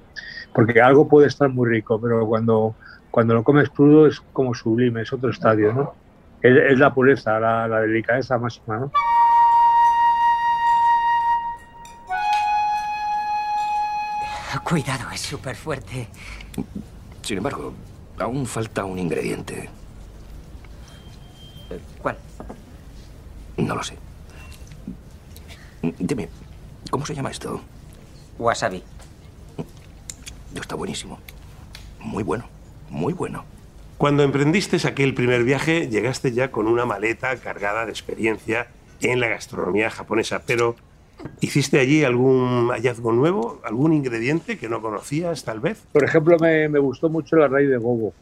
porque 0.51 0.81
algo 0.81 1.07
puede 1.07 1.27
estar 1.27 1.49
muy 1.49 1.69
rico, 1.69 2.01
pero 2.01 2.25
cuando, 2.25 2.75
cuando 3.11 3.35
lo 3.35 3.43
comes 3.43 3.69
crudo 3.69 4.07
es 4.07 4.19
como 4.33 4.55
sublime, 4.55 5.03
es 5.03 5.13
otro 5.13 5.29
estadio, 5.29 5.71
¿no? 5.71 5.93
Es, 6.41 6.79
la 6.79 6.91
pureza, 6.91 7.39
la, 7.39 7.67
la 7.67 7.81
delicadeza 7.81 8.39
máxima, 8.39 8.79
¿no? 8.79 8.91
Cuidado, 14.63 15.11
es 15.13 15.21
súper 15.21 15.55
fuerte. 15.55 16.07
Sin 17.21 17.37
embargo, 17.37 17.71
aún 18.17 18.47
falta 18.47 18.83
un 18.83 18.97
ingrediente. 18.97 19.69
¿Cuál? 22.01 22.17
No 23.57 23.75
lo 23.75 23.83
sé. 23.83 24.04
Dime, 25.99 26.29
¿cómo 26.89 27.05
se 27.05 27.13
llama 27.13 27.31
esto? 27.31 27.61
Wasabi. 28.39 28.83
Está 30.55 30.75
buenísimo. 30.75 31.19
Muy 31.99 32.23
bueno, 32.23 32.45
muy 32.89 33.13
bueno. 33.13 33.43
Cuando 33.97 34.23
emprendiste 34.23 34.77
aquel 34.87 35.13
primer 35.13 35.43
viaje, 35.43 35.87
llegaste 35.89 36.31
ya 36.31 36.51
con 36.51 36.67
una 36.67 36.85
maleta 36.85 37.35
cargada 37.37 37.85
de 37.85 37.91
experiencia 37.91 38.67
en 39.01 39.19
la 39.19 39.27
gastronomía 39.27 39.89
japonesa, 39.89 40.43
pero 40.45 40.75
¿Hiciste 41.41 41.79
allí 41.79 42.03
algún 42.03 42.69
hallazgo 42.69 43.11
nuevo, 43.11 43.59
algún 43.63 43.93
ingrediente 43.93 44.57
que 44.57 44.69
no 44.69 44.81
conocías 44.81 45.43
tal 45.43 45.59
vez? 45.59 45.83
Por 45.91 46.03
ejemplo, 46.03 46.37
me, 46.39 46.69
me 46.69 46.79
gustó 46.79 47.09
mucho 47.09 47.35
la 47.35 47.47
raíz 47.47 47.69
de 47.69 47.77
gobo. 47.77 48.13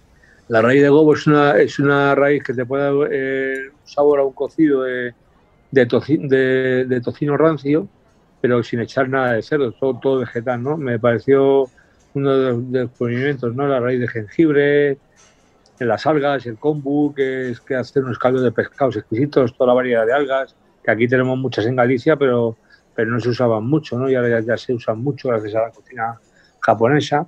La 0.47 0.61
raíz 0.61 0.81
de 0.81 0.89
gobo 0.89 1.13
es 1.13 1.27
una, 1.27 1.57
es 1.57 1.79
una 1.79 2.15
raíz 2.15 2.43
que 2.43 2.53
te 2.53 2.65
puede 2.65 2.83
dar 2.83 3.09
eh, 3.11 3.71
sabor 3.83 4.19
a 4.19 4.23
un 4.23 4.33
cocido 4.33 4.83
de, 4.83 5.13
de, 5.73 5.85
tocino, 5.85 6.27
de, 6.27 7.01
tocino 7.03 7.35
rancio, 7.35 7.87
pero 8.41 8.61
sin 8.63 8.79
echar 8.79 9.09
nada 9.09 9.33
de 9.33 9.41
cerdo, 9.41 9.71
todo, 9.71 9.99
todo 9.99 10.19
vegetal, 10.19 10.61
¿no? 10.61 10.77
Me 10.77 10.99
pareció 10.99 11.69
uno 12.13 12.37
de 12.37 12.51
los 12.51 12.71
descubrimientos, 12.71 13.55
¿no? 13.55 13.67
La 13.67 13.79
raíz 13.79 13.99
de 13.99 14.07
jengibre, 14.07 14.97
las 15.79 16.05
algas, 16.05 16.45
el 16.45 16.57
kombu, 16.57 17.13
que 17.15 17.49
es 17.49 17.59
que 17.59 17.75
hace 17.75 17.99
unos 17.99 18.19
caldos 18.19 18.43
de 18.43 18.51
pescados 18.51 18.95
exquisitos, 18.97 19.55
toda 19.57 19.69
la 19.69 19.73
variedad 19.73 20.05
de 20.05 20.13
algas, 20.13 20.55
que 20.83 20.91
aquí 20.91 21.07
tenemos 21.07 21.37
muchas 21.37 21.65
en 21.65 21.75
Galicia, 21.75 22.15
pero 22.15 22.55
pero 22.95 23.11
no 23.11 23.19
se 23.19 23.29
usaban 23.29 23.65
mucho, 23.65 23.97
¿no? 23.97 24.09
Y 24.09 24.15
ahora 24.15 24.39
ya, 24.41 24.57
se 24.57 24.73
usan 24.73 24.99
mucho 24.99 25.29
gracias 25.29 25.55
a 25.55 25.61
la 25.61 25.71
cocina 25.71 26.19
japonesa. 26.59 27.27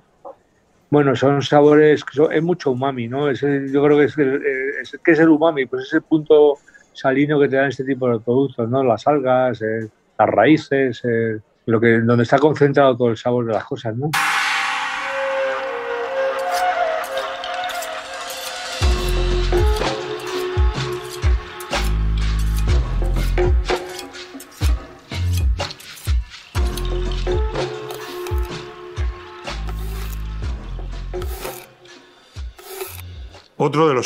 Bueno, 0.90 1.16
son 1.16 1.42
sabores, 1.42 2.04
es 2.30 2.42
mucho 2.42 2.70
umami, 2.70 3.08
¿no? 3.08 3.30
yo 3.32 3.84
creo 3.84 3.98
que 3.98 4.04
es, 4.04 4.16
el, 4.18 4.40
es, 4.80 4.96
¿qué 5.04 5.10
es 5.10 5.18
el 5.18 5.28
umami? 5.28 5.66
Pues 5.66 5.86
es 5.86 5.94
el 5.94 6.02
punto 6.02 6.58
salino 6.96 7.38
que 7.38 7.48
te 7.48 7.56
dan 7.56 7.68
este 7.68 7.84
tipo 7.84 8.08
de 8.10 8.18
productos, 8.20 8.68
¿no? 8.68 8.82
Las 8.82 9.06
algas, 9.06 9.60
eh, 9.62 9.88
las 10.18 10.28
raíces, 10.28 11.02
eh, 11.04 11.38
lo 11.66 11.80
que, 11.80 12.00
donde 12.00 12.24
está 12.24 12.38
concentrado 12.38 12.96
todo 12.96 13.10
el 13.10 13.16
sabor 13.16 13.46
de 13.46 13.52
las 13.52 13.64
cosas, 13.64 13.94
¿no? 13.96 14.10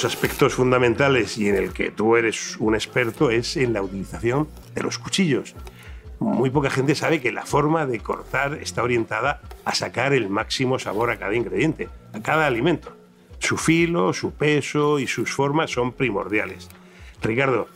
Los 0.02 0.14
aspectos 0.14 0.54
fundamentales 0.54 1.36
y 1.36 1.50
en 1.50 1.56
el 1.56 1.74
que 1.74 1.90
tú 1.90 2.16
eres 2.16 2.56
un 2.58 2.74
experto 2.74 3.30
es 3.30 3.58
en 3.58 3.74
la 3.74 3.82
utilización 3.82 4.48
de 4.74 4.82
los 4.82 4.98
cuchillos. 4.98 5.54
Muy 6.18 6.48
poca 6.48 6.70
gente 6.70 6.94
sabe 6.94 7.20
que 7.20 7.32
la 7.32 7.44
forma 7.44 7.84
de 7.84 8.00
cortar 8.00 8.54
está 8.62 8.82
orientada 8.82 9.42
a 9.66 9.74
sacar 9.74 10.14
el 10.14 10.30
máximo 10.30 10.78
sabor 10.78 11.10
a 11.10 11.18
cada 11.18 11.34
ingrediente, 11.34 11.90
a 12.14 12.20
cada 12.22 12.46
alimento. 12.46 12.96
Su 13.40 13.58
filo, 13.58 14.14
su 14.14 14.32
peso 14.32 15.00
y 15.00 15.06
sus 15.06 15.32
formas 15.32 15.70
son 15.70 15.92
primordiales. 15.92 16.70
Ricardo, 17.20 17.68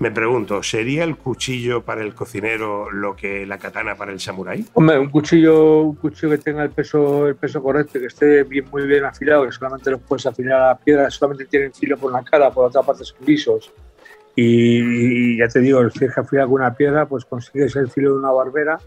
me 0.00 0.12
pregunto, 0.12 0.62
¿sería 0.62 1.02
el 1.02 1.16
cuchillo 1.16 1.82
para 1.82 2.02
el 2.02 2.14
cocinero 2.14 2.90
lo 2.90 3.16
que 3.16 3.44
la 3.46 3.58
katana 3.58 3.96
para 3.96 4.12
el 4.12 4.20
samurái? 4.20 4.66
Hombre, 4.74 4.98
un 4.98 5.10
cuchillo, 5.10 5.80
un 5.82 5.96
cuchillo 5.96 6.30
que 6.30 6.38
tenga 6.38 6.62
el 6.62 6.70
peso, 6.70 7.26
el 7.26 7.34
peso 7.34 7.60
correcto, 7.60 7.98
que 7.98 8.06
esté 8.06 8.44
bien, 8.44 8.66
muy 8.70 8.86
bien 8.86 9.04
afilado, 9.04 9.44
que 9.44 9.52
solamente 9.52 9.90
lo 9.90 9.98
puedes 9.98 10.24
afilar 10.26 10.60
a 10.60 10.66
la 10.68 10.78
piedra, 10.78 11.10
solamente 11.10 11.46
tienen 11.46 11.72
filo 11.72 11.96
por 11.96 12.12
la 12.12 12.22
cara, 12.22 12.50
por 12.50 12.66
otra 12.66 12.82
parte 12.82 13.04
son 13.04 13.18
lisos. 13.26 13.72
Y, 14.36 15.36
ya 15.38 15.48
te 15.48 15.58
digo, 15.58 15.80
si 15.90 16.04
es 16.04 16.14
que 16.14 16.20
afilar 16.20 16.46
con 16.46 16.54
una 16.54 16.74
piedra, 16.74 17.06
pues 17.06 17.24
consigues 17.24 17.74
el 17.74 17.90
filo 17.90 18.12
de 18.12 18.18
una 18.20 18.30
barbera 18.30 18.78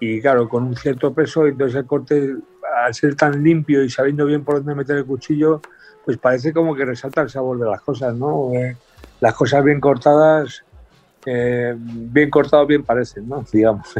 y 0.00 0.20
claro, 0.22 0.48
con 0.48 0.62
un 0.64 0.76
cierto 0.76 1.12
peso, 1.12 1.46
entonces 1.46 1.76
el 1.76 1.84
corte, 1.84 2.36
al 2.84 2.94
ser 2.94 3.14
tan 3.16 3.42
limpio 3.42 3.84
y 3.84 3.90
sabiendo 3.90 4.24
bien 4.24 4.44
por 4.44 4.56
dónde 4.56 4.74
meter 4.74 4.96
el 4.96 5.04
cuchillo, 5.04 5.60
pues 6.06 6.16
parece 6.16 6.54
como 6.54 6.74
que 6.74 6.86
resalta 6.86 7.20
el 7.20 7.28
sabor 7.28 7.58
de 7.58 7.66
las 7.66 7.82
cosas, 7.82 8.14
¿no? 8.14 8.50
Eh, 8.54 8.76
las 9.20 9.34
cosas 9.34 9.64
bien 9.64 9.80
cortadas, 9.80 10.64
eh, 11.26 11.74
bien 11.76 12.30
cortado 12.30 12.66
bien 12.66 12.84
parecen, 12.84 13.28
¿no? 13.28 13.44
Digamos. 13.52 13.94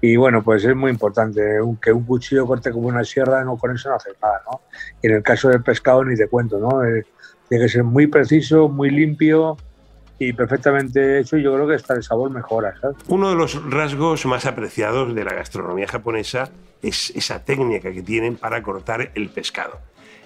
Y 0.00 0.16
bueno, 0.16 0.42
pues 0.42 0.64
es 0.64 0.74
muy 0.74 0.90
importante 0.90 1.40
que 1.82 1.92
un 1.92 2.04
cuchillo 2.04 2.46
corte 2.46 2.72
como 2.72 2.88
una 2.88 3.04
sierra, 3.04 3.44
no 3.44 3.56
con 3.56 3.74
eso 3.74 3.90
no 3.90 3.96
hace 3.96 4.10
nada, 4.22 4.40
¿no? 4.50 4.62
Y 5.02 5.08
en 5.08 5.16
el 5.16 5.22
caso 5.22 5.48
del 5.48 5.62
pescado 5.62 6.04
ni 6.04 6.16
te 6.16 6.26
cuento, 6.26 6.58
¿no? 6.58 6.82
Eh, 6.84 7.04
tiene 7.48 7.64
que 7.64 7.68
ser 7.68 7.84
muy 7.84 8.06
preciso, 8.06 8.68
muy 8.68 8.90
limpio 8.90 9.58
y 10.18 10.32
perfectamente 10.32 11.18
hecho 11.18 11.36
y 11.36 11.42
yo 11.42 11.54
creo 11.54 11.66
que 11.66 11.74
hasta 11.74 11.94
el 11.94 12.02
sabor 12.02 12.30
mejora, 12.30 12.74
¿sabes? 12.80 12.96
Uno 13.08 13.28
de 13.30 13.36
los 13.36 13.62
rasgos 13.70 14.24
más 14.24 14.46
apreciados 14.46 15.14
de 15.14 15.24
la 15.24 15.34
gastronomía 15.34 15.86
japonesa 15.86 16.50
es 16.82 17.10
esa 17.10 17.44
técnica 17.44 17.92
que 17.92 18.02
tienen 18.02 18.36
para 18.36 18.62
cortar 18.62 19.10
el 19.14 19.28
pescado. 19.28 19.80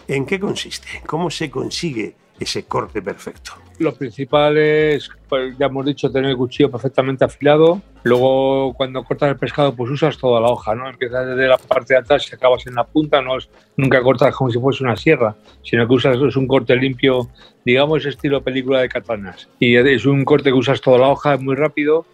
¿En 0.07 0.27
qué 0.27 0.39
consiste? 0.39 0.87
¿Cómo 1.07 1.31
se 1.31 1.51
consigue 1.51 2.15
ese 2.39 2.65
corte 2.65 3.01
perfecto? 3.03 3.53
Lo 3.79 3.93
principal 3.93 4.57
es, 4.57 5.11
pues, 5.29 5.57
ya 5.59 5.67
hemos 5.67 5.85
dicho, 5.85 6.11
tener 6.11 6.31
el 6.31 6.37
cuchillo 6.37 6.71
perfectamente 6.71 7.25
afilado. 7.25 7.83
Luego, 8.05 8.73
cuando 8.75 9.03
cortas 9.03 9.31
el 9.31 9.37
pescado, 9.37 9.75
pues 9.75 9.91
usas 9.91 10.17
toda 10.17 10.41
la 10.41 10.49
hoja, 10.49 10.75
¿no? 10.75 10.89
Empiezas 10.89 11.27
desde 11.27 11.49
la 11.49 11.59
parte 11.59 11.95
de 11.95 12.01
atrás 12.01 12.29
y 12.31 12.35
acabas 12.35 12.67
en 12.67 12.75
la 12.75 12.85
punta. 12.85 13.21
No 13.21 13.37
es, 13.37 13.49
nunca 13.77 14.01
cortas 14.01 14.35
como 14.37 14.51
si 14.51 14.61
fuese 14.61 14.85
una 14.85 14.97
sierra, 14.97 15.35
sino 15.63 15.89
que 15.89 15.95
usas 15.95 16.17
es 16.17 16.37
un 16.37 16.47
corte 16.47 16.77
limpio, 16.77 17.29
digamos, 17.65 18.07
estilo 18.07 18.43
película 18.43 18.81
de 18.81 18.89
katanas. 18.89 19.49
Y 19.59 19.77
es 19.77 20.07
un 20.07 20.25
corte 20.25 20.51
que 20.51 20.57
usas 20.57 20.81
toda 20.81 20.99
la 20.99 21.09
hoja, 21.09 21.37
muy 21.39 21.57
rápido, 21.57 22.07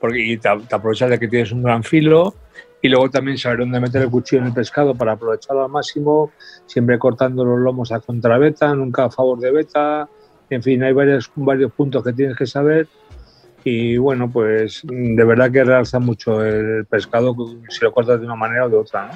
porque 0.00 0.38
te 0.42 0.74
aprovechas 0.74 1.10
de 1.10 1.18
que 1.20 1.28
tienes 1.28 1.52
un 1.52 1.62
gran 1.62 1.84
filo 1.84 2.34
y 2.84 2.88
luego 2.90 3.08
también 3.08 3.38
saber 3.38 3.60
dónde 3.60 3.80
meter 3.80 4.02
el 4.02 4.10
cuchillo 4.10 4.42
en 4.42 4.48
el 4.48 4.52
pescado 4.52 4.94
para 4.94 5.12
aprovecharlo 5.12 5.64
al 5.64 5.70
máximo, 5.70 6.32
siempre 6.66 6.98
cortando 6.98 7.42
los 7.42 7.58
lomos 7.58 7.90
a 7.92 8.00
contrabeta, 8.00 8.74
nunca 8.74 9.06
a 9.06 9.10
favor 9.10 9.38
de 9.38 9.50
beta, 9.52 10.06
en 10.50 10.62
fin, 10.62 10.82
hay 10.82 10.92
varios, 10.92 11.32
varios 11.34 11.72
puntos 11.72 12.04
que 12.04 12.12
tienes 12.12 12.36
que 12.36 12.44
saber 12.46 12.86
y 13.64 13.96
bueno, 13.96 14.30
pues 14.30 14.82
de 14.84 15.24
verdad 15.24 15.50
que 15.50 15.64
realza 15.64 15.98
mucho 15.98 16.44
el 16.44 16.84
pescado 16.84 17.34
si 17.70 17.80
lo 17.80 17.90
cortas 17.90 18.20
de 18.20 18.26
una 18.26 18.36
manera 18.36 18.66
o 18.66 18.68
de 18.68 18.76
otra. 18.76 19.12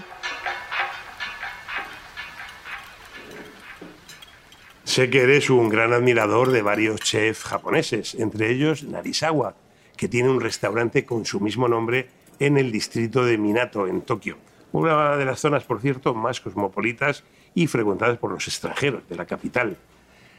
Sé 4.85 5.11
que 5.11 5.25
eres 5.25 5.51
un 5.51 5.69
gran 5.69 5.93
admirador 5.93 6.53
de 6.53 6.63
varios 6.63 7.03
chefs 7.03 7.45
japoneses, 7.45 8.15
entre 8.15 8.51
ellos 8.51 8.85
Narisawa, 8.85 9.57
que 9.95 10.09
tiene 10.09 10.31
un 10.31 10.41
restaurante 10.41 11.05
con 11.05 11.27
su 11.27 11.39
mismo 11.39 11.69
nombre 11.69 12.09
en 12.39 12.57
el 12.57 12.73
distrito 12.73 13.25
de 13.25 13.39
Minato, 13.39 13.87
en 13.87 14.03
Tokio. 14.03 14.37
Una 14.73 15.17
de 15.17 15.25
las 15.25 15.41
zonas, 15.41 15.65
por 15.65 15.81
cierto, 15.81 16.15
más 16.15 16.41
cosmopolitas 16.41 17.25
y 17.55 17.67
frecuentadas 17.67 18.19
por 18.19 18.33
los 18.33 18.47
extranjeros 18.47 19.09
de 19.09 19.17
la 19.17 19.27
capital. 19.27 19.77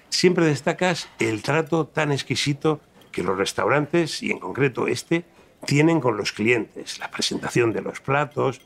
Siempre 0.09 0.45
destacas 0.45 1.09
el 1.19 1.41
trato 1.41 1.85
tan 1.85 2.11
exquisito 2.11 2.79
que 3.11 3.23
los 3.23 3.37
restaurantes, 3.37 4.21
y 4.21 4.31
en 4.31 4.39
concreto 4.39 4.87
este, 4.87 5.25
tienen 5.65 5.99
con 5.99 6.17
los 6.17 6.31
clientes, 6.31 6.99
la 6.99 7.09
presentación 7.09 7.73
de 7.73 7.81
los 7.81 7.99
platos. 7.99 8.61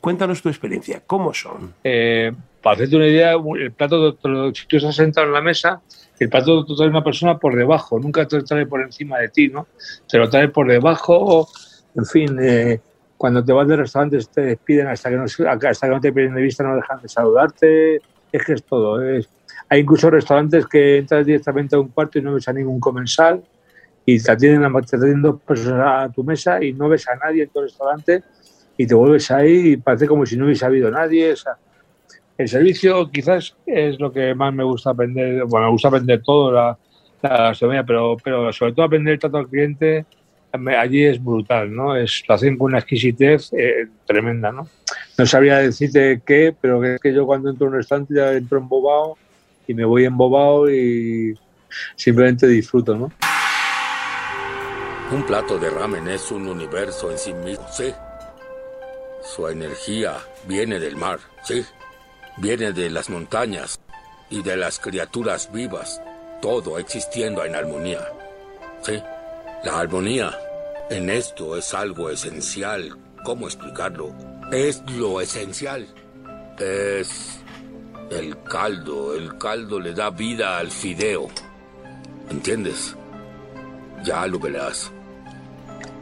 Cuéntanos 0.00 0.42
tu 0.42 0.48
experiencia, 0.48 1.02
¿cómo 1.06 1.34
son? 1.34 1.74
Eh, 1.84 2.32
para 2.62 2.76
hacerte 2.76 2.96
una 2.96 3.06
idea, 3.06 3.32
el 3.32 3.72
plato, 3.72 4.16
si 4.54 4.66
tú 4.66 4.76
estás 4.76 4.96
sentado 4.96 5.26
en 5.26 5.32
la 5.32 5.40
mesa, 5.40 5.80
el 6.18 6.28
plato 6.28 6.64
te 6.64 6.74
trae 6.74 6.88
una 6.88 7.04
persona 7.04 7.38
por 7.38 7.54
debajo, 7.54 7.98
nunca 7.98 8.26
te 8.26 8.36
lo 8.36 8.44
trae 8.44 8.66
por 8.66 8.80
encima 8.80 9.18
de 9.18 9.28
ti, 9.28 9.48
¿no? 9.48 9.66
Te 10.08 10.18
lo 10.18 10.28
trae 10.28 10.48
por 10.48 10.68
debajo, 10.68 11.48
en 11.96 12.04
fin, 12.04 12.38
eh, 12.40 12.80
cuando 13.16 13.42
te 13.42 13.52
vas 13.52 13.66
de 13.66 13.76
restaurantes 13.76 14.28
te 14.28 14.42
despiden 14.42 14.88
hasta 14.88 15.10
que, 15.10 15.16
no, 15.16 15.24
hasta 15.24 15.86
que 15.86 15.94
no 15.94 16.00
te 16.00 16.12
piden 16.12 16.34
de 16.34 16.42
vista, 16.42 16.62
no 16.62 16.76
dejan 16.76 17.00
de 17.00 17.08
saludarte, 17.08 17.96
es 18.30 18.44
que 18.44 18.52
es 18.52 18.62
todo. 18.62 18.98
hay 19.68 19.80
incluso 19.80 20.10
restaurantes 20.10 20.66
que 20.66 20.98
entras 20.98 21.24
directamente 21.24 21.74
a 21.74 21.80
un 21.80 21.88
cuarto 21.88 22.18
y 22.18 22.22
no 22.22 22.34
ves 22.34 22.46
a 22.48 22.52
ningún 22.52 22.78
comensal 22.78 23.42
y 24.04 24.22
te 24.22 24.30
atienden, 24.30 24.64
atienden 24.76 25.22
dos 25.22 25.40
personas 25.40 26.10
a 26.10 26.12
tu 26.12 26.22
mesa 26.22 26.62
y 26.62 26.72
no 26.72 26.88
ves 26.88 27.08
a 27.08 27.16
nadie 27.16 27.44
en 27.44 27.48
tu 27.48 27.62
restaurante 27.62 28.22
y 28.76 28.86
te 28.86 28.94
vuelves 28.94 29.30
ahí 29.30 29.72
y 29.72 29.76
parece 29.78 30.06
como 30.06 30.26
si 30.26 30.36
no 30.36 30.44
hubiese 30.44 30.66
habido 30.66 30.90
nadie. 30.90 31.34
El 32.36 32.48
servicio 32.48 33.10
quizás 33.10 33.56
es 33.64 33.98
lo 33.98 34.12
que 34.12 34.34
más 34.34 34.52
me 34.52 34.62
gusta 34.62 34.90
aprender, 34.90 35.44
bueno, 35.44 35.66
me 35.66 35.72
gusta 35.72 35.88
aprender 35.88 36.22
todo, 36.22 36.52
la, 36.52 36.78
la 37.22 37.84
pero, 37.86 38.16
pero 38.22 38.52
sobre 38.52 38.74
todo 38.74 38.84
aprender 38.84 39.14
el 39.14 39.18
trato 39.18 39.38
al 39.38 39.48
cliente 39.48 40.04
allí 40.52 41.04
es 41.04 41.22
brutal, 41.22 41.74
¿no? 41.74 41.96
Es, 41.96 42.22
lo 42.28 42.34
hacen 42.34 42.56
con 42.56 42.66
una 42.66 42.78
exquisitez 42.78 43.52
eh, 43.52 43.88
tremenda, 44.06 44.52
¿no? 44.52 44.68
No 45.18 45.26
sabría 45.26 45.58
decirte 45.58 46.22
qué, 46.24 46.54
pero 46.60 46.82
es 46.84 47.00
que 47.00 47.12
yo 47.12 47.26
cuando 47.26 47.50
entro 47.50 47.66
en 47.66 47.72
un 47.72 47.78
restaurante 47.78 48.14
ya 48.14 48.32
entro 48.32 48.58
embobado 48.58 49.16
y 49.66 49.74
me 49.74 49.84
voy 49.84 50.04
embobado 50.04 50.70
y 50.70 51.38
simplemente 51.96 52.46
disfruto, 52.46 52.96
¿no? 52.96 53.12
Un 55.12 55.22
plato 55.24 55.58
de 55.58 55.70
ramen 55.70 56.08
es 56.08 56.30
un 56.30 56.48
universo 56.48 57.10
en 57.10 57.18
sí 57.18 57.32
mismo, 57.32 57.66
sí. 57.70 57.92
Su 59.22 59.48
energía 59.48 60.16
viene 60.48 60.78
del 60.78 60.96
mar, 60.96 61.18
sí. 61.44 61.64
Viene 62.38 62.72
de 62.72 62.90
las 62.90 63.08
montañas 63.08 63.80
y 64.30 64.42
de 64.42 64.56
las 64.56 64.78
criaturas 64.78 65.50
vivas, 65.52 66.02
todo 66.42 66.78
existiendo 66.78 67.44
en 67.44 67.54
armonía. 67.54 68.00
Sí, 68.82 69.00
la 69.66 69.80
armonía 69.80 70.30
en 70.90 71.10
esto 71.10 71.56
es 71.56 71.74
algo 71.74 72.08
esencial. 72.08 72.96
¿Cómo 73.24 73.46
explicarlo? 73.46 74.14
Es 74.52 74.80
lo 74.96 75.20
esencial. 75.20 75.88
Es 76.60 77.40
el 78.12 78.40
caldo. 78.44 79.16
El 79.16 79.36
caldo 79.38 79.80
le 79.80 79.92
da 79.92 80.10
vida 80.10 80.58
al 80.58 80.70
fideo. 80.70 81.26
¿Entiendes? 82.30 82.94
Ya 84.04 84.24
lo 84.28 84.38
verás. 84.38 84.92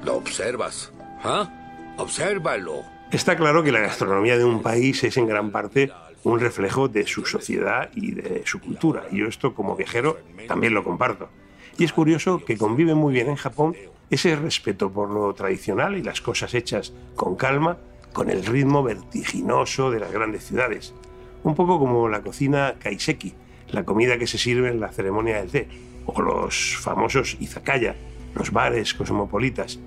Lo 0.05 0.17
observas. 0.17 0.93
¿Ah? 1.23 1.49
Obsérvalo. 1.97 2.83
Está 3.13 3.35
claro 3.35 3.63
que 3.63 3.73
la 3.73 3.81
gastronomía 3.81 4.37
de 4.37 4.45
un 4.45 4.61
país 4.61 5.03
es 5.05 5.17
en 5.17 5.27
gran 5.27 5.51
parte 5.51 5.91
un 6.23 6.39
reflejo 6.39 6.89
de 6.89 7.07
su 7.07 7.25
sociedad 7.25 7.89
y 7.95 8.13
de 8.13 8.43
su 8.45 8.61
cultura. 8.61 9.05
Y 9.11 9.21
yo 9.21 9.27
esto 9.27 9.55
como 9.55 9.75
viajero 9.75 10.19
también 10.47 10.75
lo 10.75 10.85
comparto. 10.85 11.31
Y 11.77 11.85
es 11.85 11.93
curioso 11.93 12.45
que 12.45 12.57
convive 12.57 12.95
muy 12.95 13.13
bien 13.13 13.29
en 13.29 13.37
Japón 13.37 13.75
ese 14.11 14.37
respeto 14.37 14.91
por 14.91 15.11
lo 15.11 15.33
tradicional 15.35 15.97
y 15.97 16.03
las 16.03 16.21
cosas 16.21 16.55
hechas 16.55 16.93
con 17.17 17.35
calma, 17.35 17.79
con 18.13 18.31
el 18.31 18.45
ritmo 18.47 18.83
vertiginoso 18.83 19.91
de 19.91 20.01
las 20.01 20.13
grandes 20.13 20.45
ciudades. 20.45 20.95
Un 21.43 21.55
poco 21.55 21.79
como 21.79 22.09
la 22.09 22.23
cocina 22.23 22.75
kaiseki, 22.79 23.35
la 23.71 23.85
comida 23.85 24.19
que 24.19 24.27
se 24.27 24.39
sirve 24.39 24.69
en 24.69 24.79
la 24.79 24.93
ceremonia 24.93 25.39
del 25.39 25.51
té, 25.51 25.69
o 26.07 26.23
los 26.23 26.77
famosos 26.77 27.37
izakaya, 27.41 27.97
los 28.35 28.53
bares 28.53 28.95
cosmopolitas. 28.95 29.81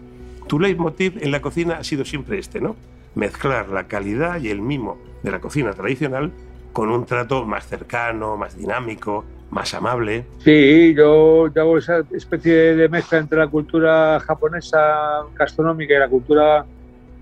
Tu 0.47 0.59
leitmotiv 0.59 1.17
en 1.21 1.31
la 1.31 1.41
cocina 1.41 1.77
ha 1.77 1.83
sido 1.83 2.03
siempre 2.05 2.39
este, 2.39 2.59
¿no? 2.59 2.75
Mezclar 3.15 3.69
la 3.69 3.87
calidad 3.87 4.41
y 4.41 4.49
el 4.49 4.61
mimo 4.61 4.97
de 5.23 5.31
la 5.31 5.39
cocina 5.39 5.71
tradicional 5.71 6.33
con 6.73 6.91
un 6.91 7.05
trato 7.05 7.45
más 7.45 7.67
cercano, 7.67 8.37
más 8.37 8.57
dinámico, 8.57 9.25
más 9.49 9.73
amable. 9.73 10.25
Sí, 10.39 10.93
yo, 10.95 11.45
hago 11.55 11.77
esa 11.77 12.03
especie 12.11 12.75
de 12.75 12.89
mezcla 12.89 13.17
entre 13.17 13.39
la 13.39 13.47
cultura 13.47 14.19
japonesa 14.19 15.23
gastronómica 15.35 15.93
y 15.93 15.99
la 15.99 16.09
cultura 16.09 16.65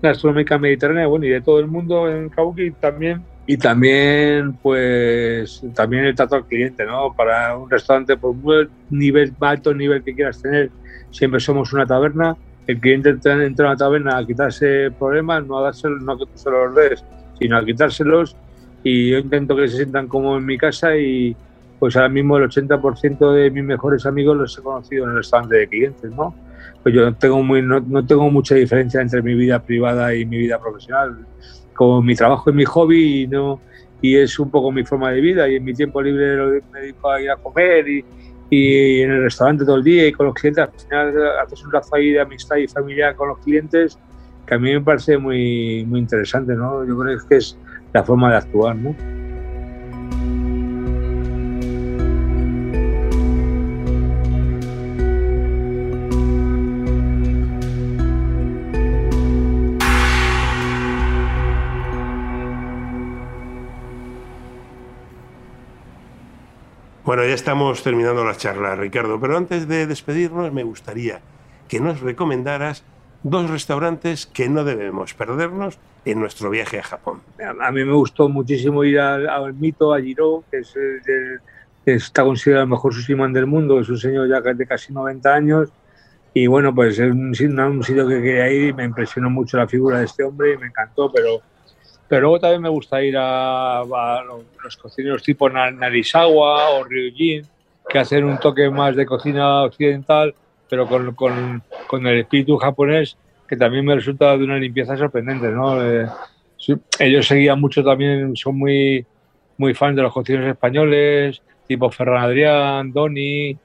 gastronómica 0.02 0.58
mediterránea, 0.58 1.06
bueno, 1.06 1.26
y 1.26 1.30
de 1.30 1.40
todo 1.40 1.60
el 1.60 1.66
mundo 1.66 2.10
en 2.10 2.28
Kabuki 2.28 2.72
también. 2.72 3.22
Y 3.48 3.56
también, 3.56 4.54
pues, 4.54 5.62
también 5.74 6.04
el 6.04 6.16
trato 6.16 6.34
al 6.34 6.46
cliente, 6.46 6.84
¿no? 6.84 7.14
Para 7.14 7.56
un 7.56 7.70
restaurante, 7.70 8.16
por 8.16 8.34
muy 8.34 8.68
nivel, 8.90 9.32
alto 9.40 9.72
nivel 9.72 10.02
que 10.02 10.14
quieras 10.14 10.42
tener, 10.42 10.70
siempre 11.10 11.38
somos 11.38 11.72
una 11.72 11.86
taberna. 11.86 12.36
El 12.66 12.80
cliente 12.80 13.10
entra, 13.10 13.34
a 13.34 13.68
una 13.68 13.76
taberna 13.76 14.18
a 14.18 14.26
quitarse 14.26 14.90
problemas, 14.98 15.46
no 15.46 15.58
a 15.58 15.62
dárselo, 15.62 15.96
no 15.98 16.12
a 16.12 16.18
que 16.18 16.26
tú 16.26 16.32
se 16.34 16.50
los 16.50 16.74
des, 16.74 17.04
sino 17.38 17.56
a 17.56 17.64
quitárselos. 17.64 18.36
Y 18.82 19.10
yo 19.10 19.18
intento 19.18 19.54
que 19.54 19.68
se 19.68 19.76
sientan 19.76 20.08
como 20.08 20.36
en 20.36 20.44
mi 20.44 20.58
casa 20.58 20.96
y, 20.96 21.36
pues 21.78 21.96
ahora 21.96 22.08
mismo 22.08 22.36
el 22.38 22.48
80% 22.48 23.32
de 23.32 23.50
mis 23.50 23.64
mejores 23.64 24.06
amigos 24.06 24.36
los 24.36 24.58
he 24.58 24.62
conocido 24.62 25.04
en 25.04 25.10
el 25.10 25.16
restaurante 25.16 25.56
de 25.56 25.68
clientes, 25.68 26.10
¿no? 26.10 26.34
Pues 26.82 26.94
yo 26.94 27.12
tengo 27.14 27.42
muy, 27.42 27.62
no, 27.62 28.06
tengo 28.06 28.30
mucha 28.30 28.54
diferencia 28.54 29.00
entre 29.00 29.22
mi 29.22 29.34
vida 29.34 29.62
privada 29.62 30.14
y 30.14 30.24
mi 30.24 30.38
vida 30.38 30.58
profesional. 30.58 31.26
Como 31.74 32.00
mi 32.00 32.14
trabajo 32.14 32.50
es 32.50 32.56
mi 32.56 32.64
hobby 32.64 33.22
y 33.22 33.26
no 33.26 33.60
y 34.00 34.16
es 34.16 34.38
un 34.38 34.50
poco 34.50 34.70
mi 34.70 34.84
forma 34.84 35.10
de 35.10 35.20
vida 35.20 35.48
y 35.48 35.56
en 35.56 35.64
mi 35.64 35.72
tiempo 35.72 36.02
libre 36.02 36.62
me 36.72 36.80
dedico 36.80 37.10
a 37.10 37.20
ir 37.20 37.30
a 37.30 37.36
comer 37.36 37.88
y, 37.88 38.04
y 38.50 39.00
en 39.00 39.10
el 39.10 39.22
restaurante 39.22 39.64
todo 39.64 39.76
el 39.76 39.82
día 39.82 40.06
y 40.06 40.12
con 40.12 40.26
los 40.26 40.34
clientes 40.34 40.64
al 40.64 40.70
final 40.78 41.38
haces 41.42 41.64
un 41.64 41.72
lazo 41.72 41.96
ahí 41.96 42.10
de 42.10 42.20
amistad 42.20 42.56
y 42.56 42.68
familia 42.68 43.14
con 43.14 43.28
los 43.28 43.38
clientes 43.38 43.98
que 44.46 44.54
a 44.54 44.58
mí 44.58 44.72
me 44.72 44.80
parece 44.80 45.18
muy, 45.18 45.84
muy 45.86 46.00
interesante, 46.00 46.54
¿no? 46.54 46.84
Yo 46.84 46.96
creo 46.96 47.18
que 47.28 47.36
es 47.36 47.58
la 47.92 48.04
forma 48.04 48.30
de 48.30 48.36
actuar, 48.36 48.76
¿no? 48.76 48.94
Bueno, 67.06 67.24
ya 67.24 67.34
estamos 67.34 67.84
terminando 67.84 68.24
la 68.24 68.36
charla, 68.36 68.74
Ricardo, 68.74 69.20
pero 69.20 69.36
antes 69.36 69.68
de 69.68 69.86
despedirnos 69.86 70.52
me 70.52 70.64
gustaría 70.64 71.20
que 71.68 71.78
nos 71.78 72.00
recomendaras 72.00 72.82
dos 73.22 73.48
restaurantes 73.48 74.26
que 74.26 74.48
no 74.48 74.64
debemos 74.64 75.14
perdernos 75.14 75.78
en 76.04 76.18
nuestro 76.18 76.50
viaje 76.50 76.80
a 76.80 76.82
Japón. 76.82 77.20
A 77.60 77.70
mí 77.70 77.84
me 77.84 77.92
gustó 77.92 78.28
muchísimo 78.28 78.82
ir 78.82 78.98
al, 78.98 79.54
mito, 79.54 79.94
a 79.94 80.00
Jiro, 80.00 80.42
que 80.50 80.58
es 80.58 80.74
está 81.86 82.24
considerado 82.24 82.64
el 82.64 82.70
mejor 82.70 82.92
sushi 82.92 83.14
del 83.14 83.46
mundo, 83.46 83.78
es 83.78 83.88
un 83.88 83.98
señor 83.98 84.28
ya 84.28 84.40
de 84.40 84.66
casi 84.66 84.92
90 84.92 85.32
años. 85.32 85.72
Y 86.34 86.48
bueno, 86.48 86.74
pues 86.74 86.98
es 86.98 87.08
un, 87.12 87.28
un 87.60 87.84
sitio 87.84 88.08
que 88.08 88.20
quería 88.20 88.50
ir 88.50 88.70
y 88.70 88.72
me 88.72 88.82
impresionó 88.82 89.30
mucho 89.30 89.58
la 89.58 89.68
figura 89.68 90.00
de 90.00 90.06
este 90.06 90.24
hombre 90.24 90.54
y 90.54 90.58
me 90.58 90.66
encantó, 90.66 91.12
pero 91.12 91.40
pero 92.08 92.22
luego 92.22 92.40
también 92.40 92.62
me 92.62 92.68
gusta 92.68 93.02
ir 93.02 93.16
a, 93.18 93.82
los 94.62 94.76
cocineros 94.76 95.22
tipo 95.22 95.48
Narisawa 95.48 96.70
o 96.70 96.84
Ryujin, 96.84 97.44
que 97.88 97.98
hacen 97.98 98.24
un 98.24 98.38
toque 98.38 98.68
más 98.70 98.96
de 98.96 99.06
cocina 99.06 99.62
occidental, 99.62 100.34
pero 100.68 100.86
con, 100.86 101.14
con, 101.14 101.62
con 101.86 102.06
el 102.06 102.20
espíritu 102.20 102.56
japonés, 102.56 103.16
que 103.48 103.56
también 103.56 103.84
me 103.84 103.94
resulta 103.94 104.36
de 104.36 104.44
una 104.44 104.58
limpieza 104.58 104.96
sorprendente. 104.96 105.48
¿no? 105.48 105.84
Eh, 105.84 106.06
ellos 106.98 107.26
seguían 107.26 107.60
mucho 107.60 107.84
también, 107.84 108.34
son 108.36 108.58
muy, 108.58 109.04
muy 109.56 109.74
fans 109.74 109.96
de 109.96 110.02
los 110.02 110.12
cocineros 110.12 110.48
españoles, 110.48 111.42
tipo 111.66 111.90
Ferran 111.90 112.22
Adrián, 112.22 112.92
Doni, 112.92 113.56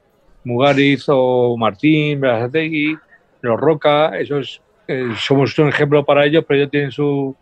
Mugariz 0.44 1.06
o 1.08 1.56
Martín, 1.58 2.20
Berazategui, 2.20 2.98
los 3.42 3.60
Roca, 3.60 4.18
esos 4.20 4.62
eh, 4.88 5.10
somos 5.18 5.58
un 5.60 5.70
ejemplo 5.70 6.04
para 6.04 6.26
ellos, 6.26 6.44
pero 6.48 6.60
ellos 6.60 6.72
tienen 6.72 6.92
su, 6.92 7.36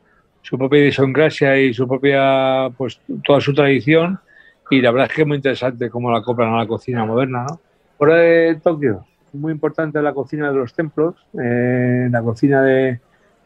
su 0.50 0.58
propia 0.58 0.80
idiosincrasia 0.80 1.60
y 1.60 1.76
su 1.76 1.88
propia, 1.88 2.70
pues 2.76 3.00
toda 3.24 3.40
su 3.40 3.54
tradición. 3.54 4.20
Y 4.72 4.82
la 4.82 4.90
verdad 4.90 5.08
es 5.08 5.16
que 5.16 5.22
es 5.22 5.28
muy 5.28 5.38
interesante 5.38 5.92
cómo 5.92 6.10
la 6.10 6.20
acoplan 6.20 6.52
a 6.54 6.58
la 6.58 6.68
cocina 6.68 7.06
moderna. 7.06 7.46
¿no? 7.48 8.06
De 8.08 8.60
Tokio, 8.64 9.06
muy 9.34 9.52
importante 9.52 10.02
la 10.02 10.12
cocina 10.12 10.50
de 10.50 10.58
los 10.58 10.74
templos, 10.74 11.16
eh, 11.40 12.08
la 12.10 12.24
cocina 12.24 12.64
de, 12.64 13.00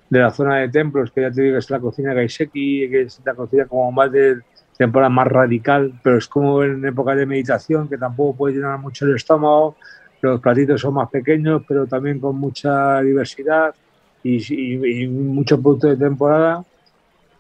de, 0.10 0.20
la 0.20 0.32
zona 0.32 0.60
de 0.60 0.70
templos, 0.70 1.12
que 1.12 1.22
ya 1.22 1.32
te 1.32 1.42
digo 1.42 1.56
que 1.56 1.60
es 1.60 1.70
la 1.70 1.80
cocina 1.82 2.13
Gaiseki, 2.13 2.89
que 2.89 3.02
es 3.02 3.20
la 3.26 3.34
cocina 3.34 3.66
como 3.66 3.92
más 3.92 4.10
de 4.10 4.38
temporada 4.78 5.10
más 5.10 5.28
radical, 5.28 5.94
pero 6.02 6.18
es 6.18 6.28
como 6.30 6.63
en 6.63 6.86
época 6.86 7.16
de 7.16 7.26
meditación, 7.26 7.89
que 7.89 7.98
tampoco 7.98 8.38
puede 8.38 8.56
llenar 8.56 8.80
mucho 8.80 9.06
el 9.06 9.16
estómago, 9.16 9.76
los 10.22 10.39
platitos 10.39 10.80
son 10.80 10.94
más 10.94 11.10
pequeños, 11.10 11.63
pero 11.68 11.86
también 11.86 12.22
con 12.22 12.38
mucha 12.38 13.02
diversidad 13.02 13.76
y, 14.24 14.38
y, 14.38 15.04
y 15.04 15.08
mucho 15.10 15.62
producto 15.62 15.88
de 15.88 15.98
temporada 15.98 16.63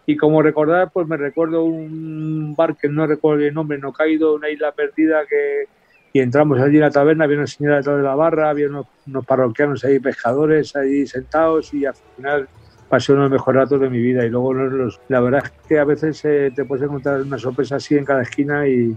y 0.05 0.17
como 0.17 0.41
recordar, 0.41 0.91
pues 0.91 1.07
me 1.07 1.17
recuerdo 1.17 1.63
un 1.63 2.55
bar 2.55 2.75
que 2.75 2.89
no 2.89 3.07
recuerdo 3.07 3.43
el 3.43 3.53
nombre, 3.53 3.77
no 3.77 3.93
caído, 3.93 4.35
una 4.35 4.49
isla 4.49 4.71
perdida 4.71 5.25
que, 5.27 5.65
y 6.11 6.19
entramos 6.19 6.59
allí 6.59 6.75
en 6.75 6.81
la 6.81 6.91
taberna, 6.91 7.23
había 7.23 7.37
una 7.37 7.47
señora 7.47 7.77
detrás 7.77 7.97
de 7.97 8.03
la 8.03 8.15
barra, 8.15 8.49
había 8.49 8.67
unos, 8.67 8.85
unos 9.07 9.25
parroquianos 9.25 9.83
ahí, 9.85 9.99
pescadores 9.99 10.75
ahí 10.75 11.07
sentados 11.07 11.73
y 11.73 11.85
al 11.85 11.95
final 12.15 12.47
pasé 12.89 13.13
uno 13.13 13.23
de 13.23 13.29
los 13.29 13.39
mejores 13.39 13.61
ratos 13.63 13.81
de 13.81 13.89
mi 13.89 13.99
vida 13.99 14.25
y 14.25 14.29
luego 14.29 14.53
los, 14.53 14.99
la 15.07 15.19
verdad 15.21 15.43
es 15.45 15.67
que 15.67 15.79
a 15.79 15.85
veces 15.85 16.23
eh, 16.25 16.51
te 16.55 16.65
puedes 16.65 16.83
encontrar 16.83 17.21
una 17.21 17.39
sorpresa 17.39 17.77
así 17.77 17.95
en 17.95 18.05
cada 18.05 18.21
esquina 18.21 18.67
y 18.67 18.95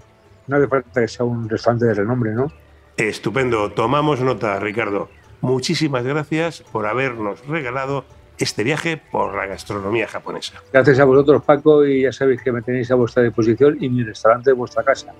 no 0.48 0.56
hace 0.56 0.68
falta 0.68 1.00
que 1.00 1.08
sea 1.08 1.24
un 1.24 1.48
restaurante 1.48 1.86
de 1.86 1.94
renombre, 1.94 2.34
¿no? 2.34 2.52
Estupendo, 2.96 3.72
tomamos 3.72 4.20
nota, 4.20 4.58
Ricardo. 4.58 5.08
Muchísimas 5.40 6.04
gracias 6.04 6.62
por 6.72 6.86
habernos 6.86 7.46
regalado 7.46 8.04
este 8.38 8.64
viaje 8.64 8.96
por 8.96 9.34
la 9.34 9.46
gastronomía 9.46 10.06
japonesa. 10.06 10.54
Gracias 10.72 10.98
a 10.98 11.04
vosotros, 11.04 11.42
Paco, 11.42 11.84
y 11.84 12.02
ya 12.02 12.12
sabéis 12.12 12.42
que 12.42 12.52
me 12.52 12.62
tenéis 12.62 12.90
a 12.90 12.94
vuestra 12.94 13.22
disposición 13.22 13.78
y 13.80 13.88
mi 13.88 14.02
restaurante 14.02 14.50
de 14.50 14.54
vuestra 14.54 14.82
casa. 14.82 15.12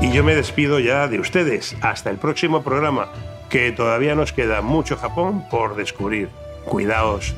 Y 0.00 0.10
yo 0.10 0.24
me 0.24 0.34
despido 0.34 0.80
ya 0.80 1.06
de 1.06 1.20
ustedes. 1.20 1.76
Hasta 1.80 2.10
el 2.10 2.16
próximo 2.16 2.62
programa, 2.62 3.12
que 3.48 3.70
todavía 3.70 4.14
nos 4.14 4.32
queda 4.32 4.60
mucho 4.60 4.96
Japón 4.96 5.44
por 5.48 5.76
descubrir. 5.76 6.28
Cuidaos. 6.64 7.34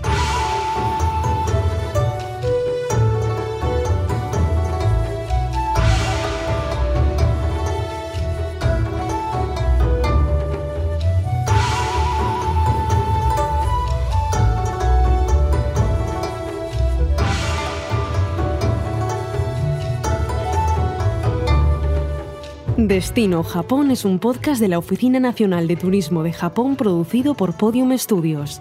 Destino 22.76 23.42
Japón 23.42 23.90
es 23.90 24.04
un 24.04 24.18
podcast 24.18 24.60
de 24.60 24.68
la 24.68 24.78
Oficina 24.78 25.18
Nacional 25.18 25.66
de 25.66 25.76
Turismo 25.76 26.22
de 26.22 26.32
Japón 26.32 26.76
producido 26.76 27.34
por 27.34 27.56
Podium 27.56 27.96
Studios. 27.96 28.60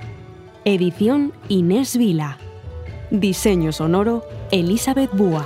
Edición 0.65 1.33
Inés 1.49 1.97
Vila. 1.97 2.37
Diseño 3.11 3.73
sonoro 3.73 4.23
Elizabeth 4.49 5.11
Búa. 5.11 5.45